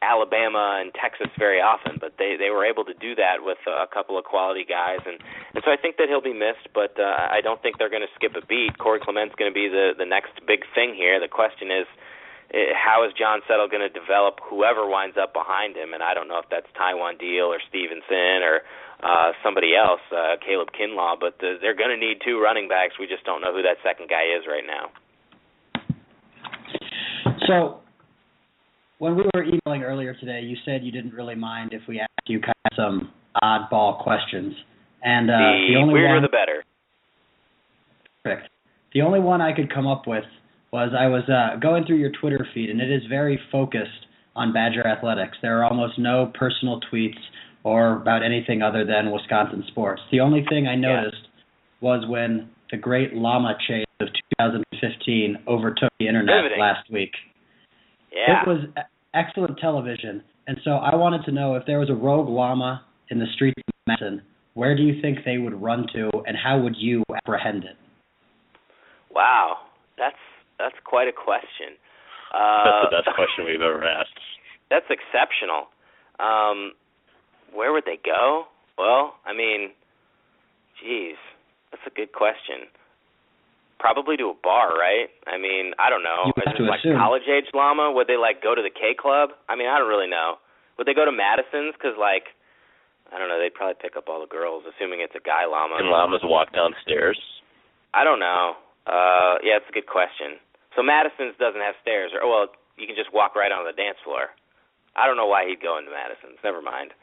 Alabama 0.02 0.82
and 0.82 0.92
Texas 0.94 1.30
very 1.38 1.62
often, 1.62 1.98
but 2.00 2.18
they 2.18 2.36
they 2.38 2.50
were 2.50 2.66
able 2.66 2.84
to 2.86 2.94
do 2.94 3.16
that 3.16 3.46
with 3.46 3.62
a 3.68 3.88
couple 3.88 4.18
of 4.18 4.26
quality 4.26 4.66
guys, 4.66 5.00
and 5.06 5.22
and 5.54 5.64
so 5.64 5.72
I 5.72 5.78
think 5.78 5.98
that 5.98 6.10
he'll 6.10 6.26
be 6.26 6.34
missed. 6.34 6.70
But 6.74 6.98
uh, 7.00 7.30
I 7.30 7.42
don't 7.42 7.62
think 7.62 7.78
they're 7.78 7.94
going 7.94 8.06
to 8.06 8.14
skip 8.16 8.34
a 8.36 8.46
beat. 8.46 8.78
Corey 8.78 9.00
Clement's 9.00 9.36
going 9.36 9.52
to 9.52 9.56
be 9.56 9.70
the 9.70 9.94
the 9.98 10.06
next 10.06 10.34
big 10.48 10.66
thing 10.74 10.96
here. 10.96 11.20
The 11.20 11.30
question 11.30 11.70
is 11.70 11.86
Eh, 12.54 12.76
how 12.76 13.08
is 13.08 13.14
John 13.16 13.40
Settle 13.48 13.68
going 13.68 13.82
to 13.82 13.90
develop 13.90 14.40
whoever 14.44 14.88
winds 14.88 15.16
up 15.16 15.34
behind 15.34 15.76
him? 15.76 15.94
And 15.94 16.04
I 16.04 16.14
don't 16.14 16.28
know 16.28 16.40
if 16.40 16.50
that's 16.52 16.68
Taiwan 16.76 17.18
Deal 17.18 17.46
or 17.48 17.60
Stevenson 17.70 18.44
or 18.44 18.62
uh, 19.04 19.32
somebody 19.44 19.72
else, 19.76 20.04
uh, 20.12 20.36
Caleb 20.46 20.70
Kinlaw, 20.76 21.16
but 21.20 21.40
the, 21.40 21.56
they're 21.62 21.76
going 21.76 21.90
to 21.90 21.98
need 21.98 22.20
two 22.24 22.42
running 22.42 22.68
backs. 22.68 22.96
We 23.00 23.08
just 23.08 23.24
don't 23.24 23.42
know 23.42 23.54
who 23.56 23.64
that 23.64 23.78
second 23.84 24.10
guy 24.10 24.28
is 24.36 24.44
right 24.48 24.68
now. 24.68 24.92
So, 27.48 27.80
when 29.02 29.16
we 29.16 29.24
were 29.34 29.44
emailing 29.44 29.82
earlier 29.82 30.14
today, 30.14 30.42
you 30.42 30.56
said 30.64 30.84
you 30.84 30.92
didn't 30.92 31.16
really 31.16 31.34
mind 31.34 31.74
if 31.74 31.82
we 31.88 32.00
asked 32.00 32.28
you 32.28 32.40
kind 32.40 32.54
of 32.66 32.72
some 32.76 33.12
oddball 33.44 34.00
questions. 34.04 34.54
And 35.02 35.28
uh, 35.28 35.34
the, 35.34 35.74
the 35.74 35.80
only 35.82 35.94
weirder 35.96 36.14
one, 36.14 36.22
the 36.22 36.28
better. 36.28 36.64
Perfect. 38.24 38.50
The 38.94 39.02
only 39.02 39.20
one 39.20 39.42
I 39.42 39.56
could 39.56 39.74
come 39.74 39.88
up 39.88 40.06
with 40.06 40.24
was 40.72 40.92
I 40.96 41.08
was 41.08 41.24
uh, 41.28 41.60
going 41.60 41.86
through 41.86 41.96
your 41.96 42.12
Twitter 42.22 42.46
feed, 42.54 42.70
and 42.70 42.80
it 42.80 42.92
is 42.92 43.02
very 43.10 43.40
focused 43.52 44.06
on 44.36 44.54
Badger 44.54 44.86
athletics. 44.86 45.36
There 45.42 45.60
are 45.60 45.64
almost 45.64 45.98
no 45.98 46.32
personal 46.38 46.80
tweets 46.94 47.18
or 47.64 48.00
about 48.00 48.22
anything 48.22 48.62
other 48.62 48.86
than 48.86 49.12
Wisconsin 49.12 49.64
sports. 49.70 50.04
The 50.12 50.20
only 50.20 50.46
thing 50.48 50.68
I 50.68 50.76
noticed 50.76 51.24
yeah. 51.24 51.90
was 51.90 52.06
when 52.08 52.50
the 52.70 52.78
great 52.78 53.16
llama 53.16 53.56
chase 53.68 53.86
of 54.00 54.10
2015 54.40 55.38
overtook 55.48 55.90
the 56.00 56.08
internet 56.08 56.36
Riveting. 56.36 56.60
last 56.60 56.88
week. 56.92 57.14
Yeah. 58.12 58.42
It 58.42 58.48
was 58.48 58.60
excellent 59.14 59.58
television, 59.60 60.24
and 60.48 60.58
so 60.64 60.72
I 60.72 60.96
wanted 60.96 61.24
to 61.26 61.32
know 61.32 61.56
if 61.56 61.66
there 61.66 61.80
was 61.80 61.90
a 61.90 61.96
rogue 61.96 62.30
llama 62.30 62.84
in 63.10 63.20
the 63.20 63.26
streets 63.36 63.62
of 63.68 63.74
Madison, 63.88 64.22
where 64.54 64.76
do 64.76 64.84
you 64.84 65.02
think 65.02 65.20
they 65.26 65.38
would 65.38 65.62
run 65.62 65.86
to, 65.94 66.10
and 66.26 66.36
how 66.36 66.60
would 66.60 66.76
you 66.78 67.04
apprehend 67.16 67.64
it? 67.64 67.78
Wow, 69.14 69.58
that's 69.98 70.16
that's 70.60 70.76
quite 70.84 71.08
a 71.08 71.14
question. 71.14 71.78
Uh, 72.34 72.64
that's 72.64 72.90
the 72.90 73.12
best 73.12 73.16
question 73.16 73.46
we've 73.46 73.62
ever 73.62 73.84
asked. 73.84 74.16
That's 74.72 74.86
exceptional. 74.88 75.68
Um, 76.24 76.72
where 77.52 77.74
would 77.74 77.84
they 77.84 78.00
go? 78.00 78.46
Well, 78.78 79.16
I 79.26 79.34
mean, 79.36 79.72
geez, 80.80 81.20
that's 81.72 81.84
a 81.86 81.90
good 81.90 82.14
question. 82.14 82.72
Probably 83.82 84.14
to 84.22 84.30
a 84.30 84.38
bar, 84.46 84.78
right? 84.78 85.10
I 85.26 85.42
mean, 85.42 85.74
I 85.82 85.90
don't 85.90 86.06
know. 86.06 86.30
You 86.30 86.38
have 86.46 86.54
Is 86.54 86.62
to 86.62 86.66
it 86.66 86.70
like 86.70 86.86
assume. 86.86 87.02
college 87.02 87.26
age 87.26 87.50
llama? 87.58 87.90
Would 87.90 88.06
they 88.06 88.16
like 88.22 88.46
go 88.46 88.54
to 88.54 88.62
the 88.62 88.70
K 88.70 88.94
Club? 88.94 89.34
I 89.50 89.58
mean, 89.58 89.66
I 89.66 89.82
don't 89.82 89.90
really 89.90 90.06
know. 90.10 90.38
Would 90.78 90.86
they 90.86 90.94
go 90.94 91.02
to 91.04 91.12
Madison's? 91.12 91.74
Because 91.74 91.98
like, 91.98 92.30
I 93.10 93.18
don't 93.18 93.26
know. 93.28 93.42
They'd 93.42 93.58
probably 93.58 93.82
pick 93.82 93.98
up 93.98 94.06
all 94.06 94.22
the 94.22 94.30
girls, 94.30 94.64
assuming 94.70 95.02
it's 95.02 95.18
a 95.18 95.24
guy 95.26 95.50
llama. 95.50 95.82
Can 95.82 95.90
llamas 95.90 96.22
walk 96.22 96.54
downstairs? 96.54 97.18
I 97.98 98.06
don't 98.06 98.22
know. 98.22 98.54
Uh, 98.86 99.42
yeah, 99.42 99.58
it's 99.58 99.68
a 99.68 99.74
good 99.76 99.90
question. 99.90 100.38
So 100.78 100.86
Madison's 100.86 101.34
doesn't 101.42 101.60
have 101.60 101.74
stairs, 101.82 102.14
or 102.14 102.22
well, 102.30 102.54
you 102.78 102.86
can 102.86 102.96
just 102.96 103.10
walk 103.12 103.34
right 103.36 103.52
on 103.52 103.66
the 103.66 103.74
dance 103.76 103.98
floor. 104.06 104.30
I 104.96 105.10
don't 105.10 105.18
know 105.18 105.28
why 105.28 105.50
he'd 105.50 105.60
go 105.60 105.82
into 105.82 105.90
Madison's. 105.92 106.38
Never 106.46 106.62
mind. 106.62 106.94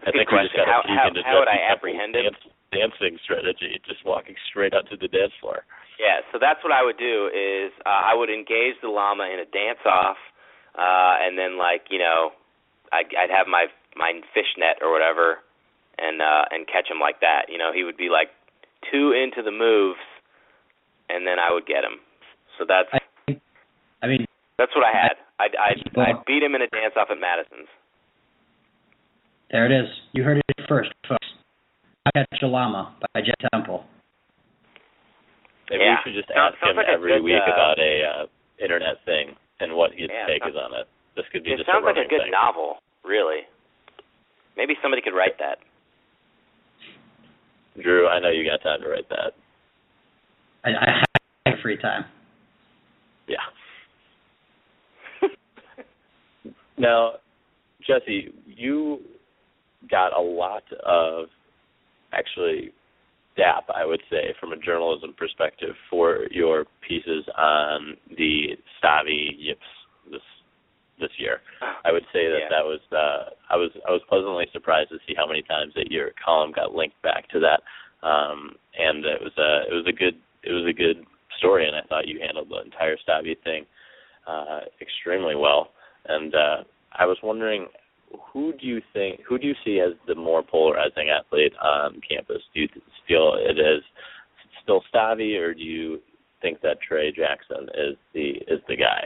That's 0.00 0.16
I 0.16 0.24
Good 0.24 0.26
think 0.26 0.32
we 0.32 0.48
just 0.48 0.56
question. 0.56 0.64
got 0.64 0.72
How- 0.72 0.82
to 0.82 0.92
how- 0.96 1.08
into 1.12 1.22
how 1.28 1.36
would 1.44 1.46
Jesse 1.46 1.60
I 1.60 1.68
Temple's 1.68 1.76
apprehend 1.76 2.12
him? 2.16 2.24
dance, 2.24 2.40
dancing 2.72 3.14
strategy, 3.22 3.76
just 3.86 4.00
walking 4.08 4.34
straight 4.50 4.72
out 4.74 4.88
to 4.90 4.96
the 4.96 5.06
dance 5.12 5.32
floor. 5.38 5.62
Yeah, 6.00 6.24
so 6.32 6.38
that's 6.40 6.62
what 6.64 6.72
I 6.72 6.82
would 6.82 6.98
do 6.98 7.28
is 7.28 7.72
uh, 7.84 8.10
I 8.10 8.14
would 8.14 8.30
engage 8.30 8.80
the 8.82 8.88
llama 8.88 9.28
in 9.32 9.38
a 9.38 9.46
dance 9.46 9.82
off, 9.84 10.16
uh, 10.74 11.20
and 11.20 11.38
then 11.38 11.58
like 11.58 11.88
you 11.90 11.98
know, 11.98 12.32
I'd, 12.92 13.12
I'd 13.14 13.30
have 13.30 13.46
my 13.46 13.66
my 13.96 14.20
fish 14.34 14.56
net 14.58 14.80
or 14.80 14.90
whatever, 14.90 15.38
and 15.98 16.20
uh, 16.20 16.44
and 16.50 16.66
catch 16.66 16.90
him 16.90 16.98
like 16.98 17.20
that. 17.20 17.46
You 17.48 17.58
know, 17.58 17.70
he 17.72 17.84
would 17.84 17.96
be 17.96 18.08
like 18.08 18.28
too 18.90 19.12
into 19.12 19.42
the 19.42 19.52
moves, 19.52 20.02
and 21.08 21.26
then 21.26 21.38
I 21.38 21.52
would 21.52 21.66
get 21.66 21.84
him. 21.84 22.00
So 22.58 22.64
that's 22.66 22.88
I, 22.92 23.38
I 24.02 24.06
mean, 24.08 24.26
that's 24.58 24.74
what 24.74 24.84
I 24.84 24.92
had. 24.96 25.16
I'd 25.38 25.54
I'd, 25.56 25.80
I'd 25.98 26.24
beat 26.26 26.42
him 26.42 26.54
in 26.54 26.62
a 26.62 26.68
dance 26.68 26.94
off 26.96 27.08
at 27.10 27.20
Madison's. 27.20 27.68
there 29.50 29.66
it 29.66 29.72
is. 29.72 29.88
You 30.12 30.24
heard 30.24 30.38
it 30.38 30.66
first, 30.68 30.90
folks. 31.08 31.26
I 32.06 32.10
Catch 32.10 32.42
a 32.42 32.46
Llama 32.46 32.96
by 33.14 33.20
Jet 33.20 33.38
Temple. 33.52 33.84
Maybe 35.72 35.84
Yeah. 35.84 35.96
we 36.04 36.12
should 36.12 36.20
just 36.20 36.28
Sounds- 36.28 36.52
ask 36.52 36.60
sounds 36.60 36.70
him 36.72 36.76
like 36.76 36.88
every 36.88 37.12
good, 37.16 37.22
week 37.24 37.40
uh, 37.40 37.50
about 37.52 37.78
a 37.80 38.04
uh, 38.04 38.26
internet 38.60 39.02
thing 39.04 39.34
and 39.60 39.72
what 39.74 39.92
his 39.92 40.10
Yeah, 40.12 40.26
take 40.26 40.42
sounds- 40.44 40.54
is 40.54 40.60
on 40.60 40.74
it. 40.74 40.86
This 41.16 41.24
could 41.32 41.44
be 41.44 41.52
It 41.52 41.56
just 41.56 41.66
sounds 41.66 41.82
a 41.82 41.86
like 41.86 41.96
a 41.96 42.04
good 42.08 42.22
thing. 42.22 42.30
novel, 42.30 42.82
really. 43.04 43.46
Maybe 44.56 44.76
somebody 44.82 45.00
could 45.00 45.14
write 45.14 45.38
that. 45.38 45.58
Drew, 47.80 48.06
I 48.06 48.18
know 48.18 48.28
you 48.28 48.44
got 48.44 48.60
time 48.62 48.82
to 48.82 48.88
write 48.88 49.08
that. 49.08 49.32
I, 50.64 50.70
I 50.76 51.02
have 51.46 51.58
free 51.60 51.78
time. 51.78 52.04
Yeah. 53.26 53.38
now, 56.76 57.14
Jesse, 57.86 58.32
you 58.46 59.00
got 59.90 60.14
a 60.16 60.20
lot 60.20 60.64
of 60.84 61.26
actually 62.12 62.72
dap, 63.36 63.64
I 63.74 63.84
would 63.84 64.02
say, 64.10 64.34
from 64.40 64.52
a 64.52 64.56
journalism 64.56 65.14
perspective 65.16 65.74
for 65.90 66.26
your 66.30 66.66
pieces 66.86 67.24
on 67.36 67.96
the 68.16 68.56
Stave 68.78 69.38
Yips 69.38 69.60
this 70.10 70.22
this 71.00 71.10
year. 71.18 71.40
I 71.84 71.90
would 71.90 72.04
say 72.12 72.28
that 72.28 72.42
Yeah. 72.42 72.48
that 72.50 72.64
was 72.64 72.80
uh, 72.92 73.30
I 73.50 73.56
was 73.56 73.70
I 73.88 73.90
was 73.90 74.02
pleasantly 74.08 74.46
surprised 74.52 74.90
to 74.90 74.98
see 75.06 75.14
how 75.16 75.26
many 75.26 75.42
times 75.42 75.72
that 75.74 75.90
your 75.90 76.12
column 76.24 76.52
got 76.52 76.74
linked 76.74 77.00
back 77.02 77.28
to 77.30 77.40
that, 77.40 77.62
um, 78.06 78.56
and 78.78 79.04
it 79.04 79.20
was 79.20 79.32
a 79.38 79.70
it 79.70 79.74
was 79.74 79.86
a 79.88 79.92
good 79.92 80.16
it 80.42 80.52
was 80.52 80.66
a 80.66 80.72
good 80.72 81.04
story, 81.38 81.66
and 81.66 81.74
I 81.76 81.82
thought 81.88 82.06
you 82.08 82.20
handled 82.20 82.50
the 82.50 82.60
entire 82.62 82.96
Stave 82.98 83.36
thing 83.42 83.64
uh, 84.26 84.60
extremely 84.80 85.34
well. 85.34 85.70
And 86.06 86.34
uh, 86.34 86.64
I 86.92 87.06
was 87.06 87.16
wondering, 87.22 87.66
who 88.32 88.52
do 88.52 88.66
you 88.66 88.80
think 88.92 89.20
who 89.28 89.38
do 89.38 89.46
you 89.46 89.54
see 89.64 89.80
as 89.80 89.92
the 90.06 90.14
more 90.14 90.42
polarizing 90.42 91.08
athlete 91.10 91.52
on 91.62 92.00
campus? 92.08 92.42
Do 92.54 92.60
you 92.60 92.68
feel 93.06 93.34
it 93.38 93.58
is 93.58 93.82
still 94.62 94.82
Stave, 94.88 95.40
or 95.40 95.54
do 95.54 95.62
you 95.62 96.00
think 96.40 96.60
that 96.62 96.80
Trey 96.80 97.12
Jackson 97.12 97.68
is 97.74 97.96
the 98.14 98.30
is 98.48 98.60
the 98.68 98.76
guy? 98.76 99.04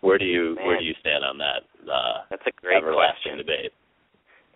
Where 0.00 0.18
do 0.18 0.24
you 0.24 0.54
Man. 0.56 0.66
where 0.66 0.78
do 0.78 0.84
you 0.84 0.94
stand 1.00 1.24
on 1.24 1.38
that 1.38 1.62
uh, 1.90 2.22
That's 2.30 2.46
a 2.46 2.60
great 2.60 2.78
everlasting 2.78 3.32
question. 3.32 3.38
debate? 3.38 3.72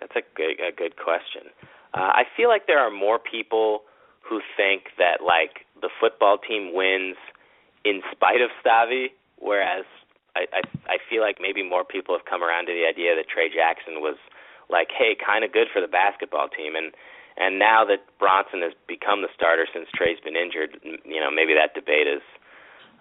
That's 0.00 0.16
a 0.16 0.22
good 0.36 0.56
a 0.60 0.74
good 0.74 0.96
question. 0.96 1.52
Uh, 1.92 2.10
I 2.12 2.24
feel 2.36 2.48
like 2.48 2.66
there 2.66 2.80
are 2.80 2.90
more 2.90 3.18
people 3.18 3.82
who 4.20 4.40
think 4.56 4.84
that 4.98 5.22
like 5.24 5.66
the 5.80 5.90
football 6.00 6.38
team 6.38 6.72
wins 6.74 7.16
in 7.84 8.00
spite 8.12 8.40
of 8.40 8.50
Stave, 8.60 9.10
whereas 9.38 9.84
I, 10.36 10.62
I 10.90 10.96
feel 11.08 11.22
like 11.22 11.38
maybe 11.40 11.62
more 11.62 11.84
people 11.84 12.16
have 12.16 12.26
come 12.26 12.42
around 12.42 12.66
to 12.66 12.74
the 12.74 12.86
idea 12.86 13.14
that 13.14 13.30
Trey 13.30 13.48
Jackson 13.48 14.02
was 14.02 14.18
like, 14.70 14.88
hey, 14.90 15.14
kind 15.14 15.44
of 15.44 15.52
good 15.52 15.68
for 15.72 15.80
the 15.80 15.90
basketball 15.90 16.48
team, 16.48 16.74
and 16.74 16.92
and 17.36 17.58
now 17.58 17.84
that 17.84 18.06
Bronson 18.18 18.62
has 18.62 18.72
become 18.86 19.22
the 19.22 19.32
starter 19.34 19.66
since 19.66 19.90
Trey's 19.90 20.22
been 20.22 20.38
injured, 20.38 20.78
you 20.82 21.18
know, 21.18 21.30
maybe 21.34 21.54
that 21.54 21.74
debate 21.74 22.06
is 22.06 22.22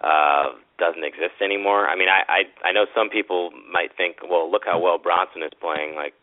uh 0.02 0.58
doesn't 0.78 1.06
exist 1.06 1.38
anymore. 1.40 1.86
I 1.86 1.94
mean, 1.94 2.10
I 2.10 2.22
I 2.26 2.40
I 2.68 2.72
know 2.72 2.86
some 2.94 3.08
people 3.08 3.50
might 3.70 3.94
think, 3.96 4.18
well, 4.26 4.50
look 4.50 4.62
how 4.66 4.78
well 4.78 4.98
Bronson 4.98 5.42
is 5.42 5.54
playing, 5.58 5.94
like 5.94 6.14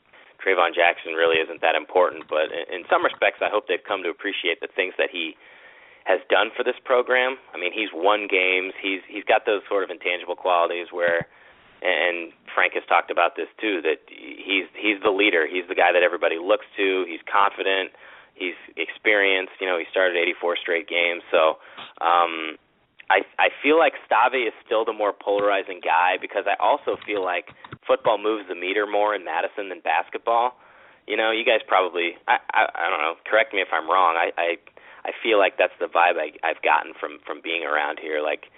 Traevon 0.43 0.74
Jackson 0.76 1.13
really 1.13 1.38
isn't 1.38 1.62
that 1.62 1.76
important, 1.76 2.26
but 2.28 2.50
in 2.52 2.84
some 2.89 3.06
respects, 3.06 3.39
I 3.41 3.50
hope 3.50 3.67
they've 3.67 3.84
come 3.84 4.04
to 4.04 4.10
appreciate 4.10 4.60
the 4.60 4.67
things 4.74 4.93
that 4.97 5.10
he 5.12 5.38
has 6.06 6.20
done 6.30 6.50
for 6.56 6.64
this 6.64 6.78
program. 6.84 7.38
I 7.54 7.60
mean, 7.60 7.72
he's 7.74 7.90
won 7.94 8.28
games. 8.30 8.74
He's 8.82 9.02
he's 9.08 9.24
got 9.24 9.46
those 9.46 9.62
sort 9.70 9.84
of 9.84 9.90
intangible 9.90 10.36
qualities 10.36 10.88
where, 10.92 11.28
and 11.82 12.34
Frank 12.54 12.74
has 12.74 12.84
talked 12.90 13.12
about 13.12 13.36
this 13.36 13.48
too, 13.60 13.82
that 13.82 14.02
he's 14.10 14.66
he's 14.74 14.98
the 15.04 15.14
leader. 15.14 15.46
He's 15.46 15.68
the 15.70 15.76
guy 15.76 15.94
that 15.94 16.04
everybody 16.04 16.38
looks 16.42 16.66
to. 16.78 17.06
He's 17.08 17.22
confident. 17.30 17.94
He's 18.34 18.58
experienced. 18.78 19.54
You 19.60 19.68
know, 19.68 19.78
he 19.78 19.86
started 19.92 20.18
84 20.18 20.58
straight 20.58 20.88
games. 20.90 21.22
So, 21.30 21.62
um, 22.02 22.58
I 23.12 23.22
I 23.38 23.50
feel 23.62 23.78
like 23.78 23.94
Stave 24.08 24.48
is 24.48 24.56
still 24.66 24.86
the 24.86 24.94
more 24.96 25.14
polarizing 25.14 25.82
guy 25.84 26.18
because 26.20 26.50
I 26.50 26.58
also 26.58 26.98
feel 27.06 27.22
like 27.22 27.54
football 27.86 28.18
moves 28.18 28.48
the 28.50 28.56
meter 28.56 28.88
more 28.88 29.14
in 29.14 29.24
Madison 29.24 29.70
than 29.70 29.82
basketball. 29.82 30.58
You 31.08 31.18
know, 31.18 31.30
you 31.30 31.46
guys 31.46 31.62
probably 31.68 32.18
I 32.28 32.42
I, 32.50 32.62
I 32.74 32.90
don't 32.90 33.02
know. 33.04 33.16
Correct 33.30 33.54
me 33.54 33.62
if 33.62 33.68
I'm 33.70 33.86
wrong. 33.86 34.16
I 34.18 34.32
I 34.40 34.48
I 35.06 35.12
feel 35.24 35.38
like 35.40 35.58
that's 35.58 35.76
the 35.80 35.88
vibe 35.88 36.18
I, 36.22 36.34
I've 36.46 36.62
gotten 36.62 36.94
from 37.00 37.20
from 37.26 37.42
being 37.42 37.64
around 37.64 38.00
here. 38.00 38.22
Like 38.22 38.52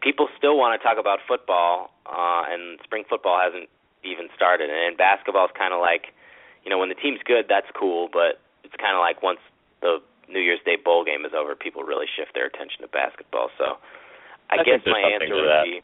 people 0.00 0.28
still 0.36 0.56
want 0.56 0.78
to 0.78 0.80
talk 0.82 0.98
about 0.98 1.18
football, 1.26 1.90
uh, 2.06 2.44
and 2.48 2.78
spring 2.84 3.04
football 3.08 3.38
hasn't 3.40 3.68
even 4.04 4.28
started. 4.34 4.70
And 4.70 4.96
basketball 4.96 5.46
is 5.46 5.54
kind 5.58 5.74
of 5.74 5.80
like, 5.80 6.14
you 6.64 6.70
know, 6.70 6.78
when 6.78 6.88
the 6.88 6.98
team's 6.98 7.20
good, 7.24 7.46
that's 7.48 7.68
cool, 7.74 8.08
but 8.12 8.38
it's 8.62 8.76
kind 8.78 8.94
of 8.94 9.00
like 9.00 9.22
once 9.22 9.40
the 9.80 9.98
New 10.28 10.40
Year's 10.40 10.60
Day 10.64 10.76
bowl 10.76 11.04
game 11.04 11.24
is 11.24 11.32
over, 11.32 11.56
people 11.56 11.82
really 11.82 12.06
shift 12.06 12.34
their 12.34 12.46
attention 12.46 12.82
to 12.82 12.88
basketball. 12.88 13.50
So 13.56 13.80
I, 14.50 14.60
I 14.60 14.62
guess 14.62 14.84
my 14.86 15.00
answer 15.00 15.34
would 15.34 15.48
that. 15.48 15.64
be. 15.64 15.82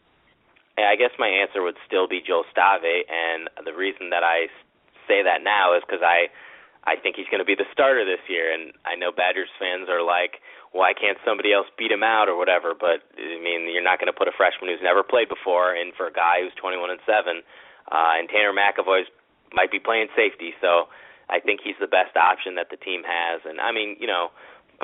I 0.77 0.97
guess 0.97 1.15
my 1.19 1.31
answer 1.31 1.63
would 1.63 1.79
still 1.87 2.09
be 2.09 2.19
Joe 2.19 2.43
Stave, 2.51 3.07
and 3.07 3.47
the 3.63 3.73
reason 3.73 4.11
that 4.11 4.27
I 4.27 4.51
say 5.07 5.23
that 5.23 5.43
now 5.45 5.77
is 5.77 5.83
because 5.87 6.03
I 6.03 6.27
I 6.85 6.97
think 7.01 7.17
he's 7.17 7.29
going 7.33 7.41
to 7.41 7.49
be 7.49 7.57
the 7.57 7.69
starter 7.73 8.05
this 8.05 8.21
year, 8.29 8.53
and 8.53 8.73
I 8.85 8.95
know 8.95 9.11
Badgers 9.11 9.49
fans 9.59 9.89
are 9.89 10.05
like, 10.05 10.45
why 10.73 10.93
can't 10.93 11.17
somebody 11.25 11.53
else 11.53 11.67
beat 11.79 11.91
him 11.91 12.03
out 12.03 12.29
or 12.29 12.37
whatever? 12.37 12.75
But 12.77 13.01
I 13.17 13.41
mean, 13.41 13.73
you're 13.73 13.85
not 13.85 13.99
going 13.99 14.13
to 14.13 14.17
put 14.17 14.29
a 14.29 14.37
freshman 14.37 14.69
who's 14.69 14.85
never 14.85 15.03
played 15.03 15.29
before 15.33 15.73
in 15.73 15.97
for 15.97 16.07
a 16.09 16.13
guy 16.13 16.45
who's 16.45 16.53
21 16.61 16.91
and 16.91 17.01
seven, 17.09 17.41
uh, 17.89 18.21
and 18.21 18.29
Tanner 18.29 18.53
McEvoy's 18.53 19.09
might 19.53 19.71
be 19.71 19.79
playing 19.79 20.09
safety, 20.17 20.53
so 20.61 20.91
I 21.31 21.41
think 21.41 21.61
he's 21.63 21.79
the 21.81 21.89
best 21.89 22.17
option 22.19 22.57
that 22.57 22.69
the 22.69 22.77
team 22.77 23.03
has. 23.07 23.41
And 23.49 23.61
I 23.61 23.73
mean, 23.73 23.97
you 24.01 24.07
know, 24.07 24.29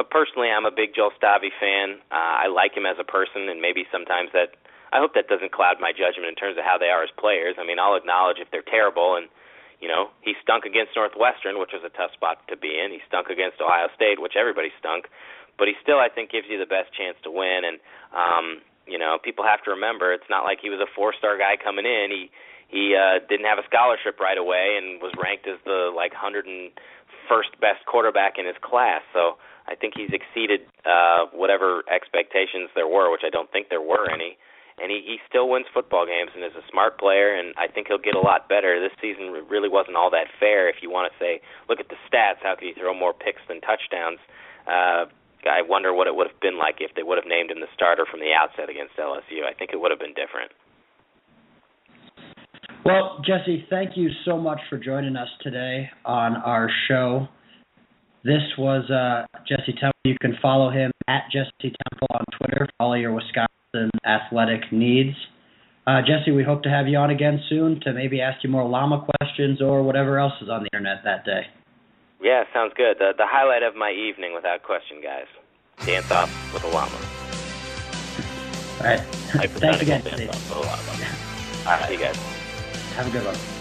personally, 0.09 0.49
I'm 0.49 0.65
a 0.65 0.73
big 0.73 0.95
Joel 0.95 1.13
Stave 1.19 1.53
fan. 1.61 2.01
Uh, 2.09 2.47
I 2.47 2.47
like 2.47 2.73
him 2.73 2.87
as 2.87 2.97
a 2.97 3.05
person, 3.05 3.51
and 3.51 3.61
maybe 3.61 3.85
sometimes 3.93 4.31
that 4.33 4.57
I 4.93 4.99
hope 4.99 5.15
that 5.15 5.29
doesn't 5.29 5.53
cloud 5.53 5.79
my 5.81 5.93
judgment 5.93 6.33
in 6.33 6.39
terms 6.39 6.57
of 6.57 6.65
how 6.65 6.79
they 6.79 6.89
are 6.89 7.03
as 7.03 7.11
players. 7.19 7.57
I 7.59 7.67
mean, 7.67 7.79
I'll 7.79 7.99
acknowledge 7.99 8.39
if 8.41 8.51
they're 8.51 8.67
terrible, 8.67 9.17
and 9.17 9.29
you 9.81 9.89
know, 9.89 10.13
he 10.21 10.37
stunk 10.45 10.65
against 10.65 10.93
Northwestern, 10.95 11.59
which 11.59 11.73
was 11.73 11.81
a 11.85 11.93
tough 11.97 12.13
spot 12.13 12.45
to 12.49 12.57
be 12.57 12.77
in. 12.77 12.93
He 12.93 13.01
stunk 13.09 13.29
against 13.33 13.61
Ohio 13.61 13.89
State, 13.97 14.21
which 14.21 14.37
everybody 14.37 14.69
stunk, 14.79 15.09
but 15.57 15.69
he 15.69 15.75
still, 15.81 15.99
I 15.99 16.09
think, 16.13 16.31
gives 16.31 16.47
you 16.49 16.61
the 16.61 16.69
best 16.69 16.93
chance 16.93 17.17
to 17.25 17.31
win. 17.33 17.65
And 17.65 17.81
um, 18.13 18.61
you 18.87 18.99
know, 18.99 19.19
people 19.23 19.45
have 19.45 19.63
to 19.65 19.71
remember 19.71 20.13
it's 20.13 20.29
not 20.29 20.45
like 20.45 20.59
he 20.61 20.69
was 20.69 20.81
a 20.81 20.91
four-star 20.95 21.39
guy 21.39 21.57
coming 21.57 21.87
in. 21.87 22.13
He 22.13 22.31
he 22.69 22.95
uh, 22.95 23.19
didn't 23.27 23.47
have 23.47 23.59
a 23.59 23.67
scholarship 23.67 24.21
right 24.21 24.39
away 24.39 24.79
and 24.79 25.03
was 25.03 25.13
ranked 25.19 25.47
as 25.49 25.59
the 25.65 25.91
like 25.91 26.13
101st 26.15 27.51
best 27.61 27.83
quarterback 27.87 28.39
in 28.39 28.47
his 28.47 28.55
class. 28.63 29.03
So 29.13 29.39
I 29.67 29.75
think 29.75 29.95
he's 29.97 30.11
exceeded 30.13 30.67
uh, 30.87 31.27
whatever 31.33 31.83
expectations 31.91 32.71
there 32.75 32.87
were, 32.87 33.11
which 33.11 33.23
I 33.27 33.31
don't 33.31 33.51
think 33.51 33.71
there 33.71 33.83
were 33.83 34.11
any 34.11 34.39
and 34.81 34.91
he, 34.91 35.05
he 35.05 35.17
still 35.29 35.49
wins 35.49 35.67
football 35.73 36.07
games 36.09 36.33
and 36.35 36.43
is 36.43 36.57
a 36.57 36.65
smart 36.73 36.99
player 36.99 37.37
and 37.37 37.53
I 37.61 37.69
think 37.69 37.89
he'll 37.89 38.01
get 38.01 38.17
a 38.17 38.25
lot 38.25 38.49
better. 38.49 38.81
This 38.81 38.97
season 39.01 39.31
really 39.49 39.69
wasn't 39.69 39.97
all 39.97 40.11
that 40.11 40.33
fair 40.41 40.69
if 40.69 40.81
you 40.83 40.91
want 40.91 41.13
to 41.13 41.15
say 41.21 41.41
look 41.69 41.81
at 41.81 41.89
the 41.89 42.01
stats, 42.09 42.41
how 42.43 42.57
could 42.57 42.69
he 42.69 42.75
throw 42.75 42.95
more 42.95 43.13
picks 43.13 43.43
than 43.49 43.61
touchdowns? 43.61 44.19
Uh 44.67 45.13
I 45.49 45.63
wonder 45.65 45.95
what 45.95 46.07
it 46.07 46.15
would 46.15 46.29
have 46.29 46.41
been 46.41 46.59
like 46.59 46.77
if 46.81 46.95
they 46.95 47.03
would 47.03 47.17
have 47.17 47.29
named 47.29 47.51
him 47.51 47.61
the 47.61 47.73
starter 47.75 48.05
from 48.11 48.21
the 48.21 48.33
outset 48.37 48.69
against 48.69 48.97
LSU. 48.97 49.49
I 49.49 49.55
think 49.57 49.71
it 49.73 49.81
would 49.81 49.91
have 49.91 50.01
been 50.01 50.13
different. 50.13 50.53
Well, 52.85 53.23
Jesse, 53.25 53.65
thank 53.71 53.97
you 53.97 54.11
so 54.25 54.37
much 54.37 54.61
for 54.69 54.77
joining 54.77 55.17
us 55.17 55.29
today 55.41 55.89
on 56.05 56.37
our 56.37 56.69
show. 56.89 57.29
This 58.25 58.43
was 58.59 58.85
uh, 58.91 59.27
Jesse 59.49 59.73
Temple. 59.73 59.97
You 60.05 60.17
can 60.21 60.37
follow 60.43 60.71
him 60.71 60.91
at 61.09 61.23
Jesse 61.33 61.51
Temple 61.61 62.09
on 62.13 62.25
Twitter 62.37 62.69
Follow 62.77 62.95
your 62.95 63.13
Wisconsin 63.13 63.60
and 63.75 63.91
athletic 64.05 64.73
needs. 64.73 65.17
Uh, 65.87 66.01
Jesse, 66.03 66.31
we 66.31 66.43
hope 66.43 66.63
to 66.63 66.69
have 66.69 66.89
you 66.89 66.99
on 66.99 67.11
again 67.11 67.41
soon 67.49 67.81
to 67.81 67.93
maybe 67.93 68.21
ask 68.21 68.43
you 68.45 68.51
more 68.51 68.69
llama 68.69 69.07
questions 69.19 69.61
or 69.63 69.83
whatever 69.83 70.19
else 70.19 70.33
is 70.41 70.49
on 70.49 70.63
the 70.63 70.69
internet 70.73 71.03
that 71.05 71.25
day. 71.25 71.47
Yeah, 72.23 72.45
sounds 72.53 72.73
good. 72.77 72.99
The, 72.99 73.13
the 73.17 73.27
highlight 73.27 73.63
of 73.63 73.75
my 73.75 73.91
evening, 73.91 74.35
without 74.35 74.63
question, 74.63 75.01
guys. 75.03 75.27
Dance 75.87 76.11
off 76.11 76.53
with 76.53 76.65
a 76.65 76.69
llama. 76.69 76.99
All 78.81 78.87
right. 78.87 79.01
Thanks 79.59 79.81
again. 79.81 80.03
Dance 80.03 80.29
off 80.29 80.49
with 80.49 80.57
a 80.57 80.61
llama. 80.61 80.91
All 81.67 81.79
right, 81.79 81.89
see 81.89 81.95
you 81.95 82.01
guys. 82.01 82.17
Have 82.97 83.07
a 83.07 83.11
good 83.11 83.25
one. 83.25 83.60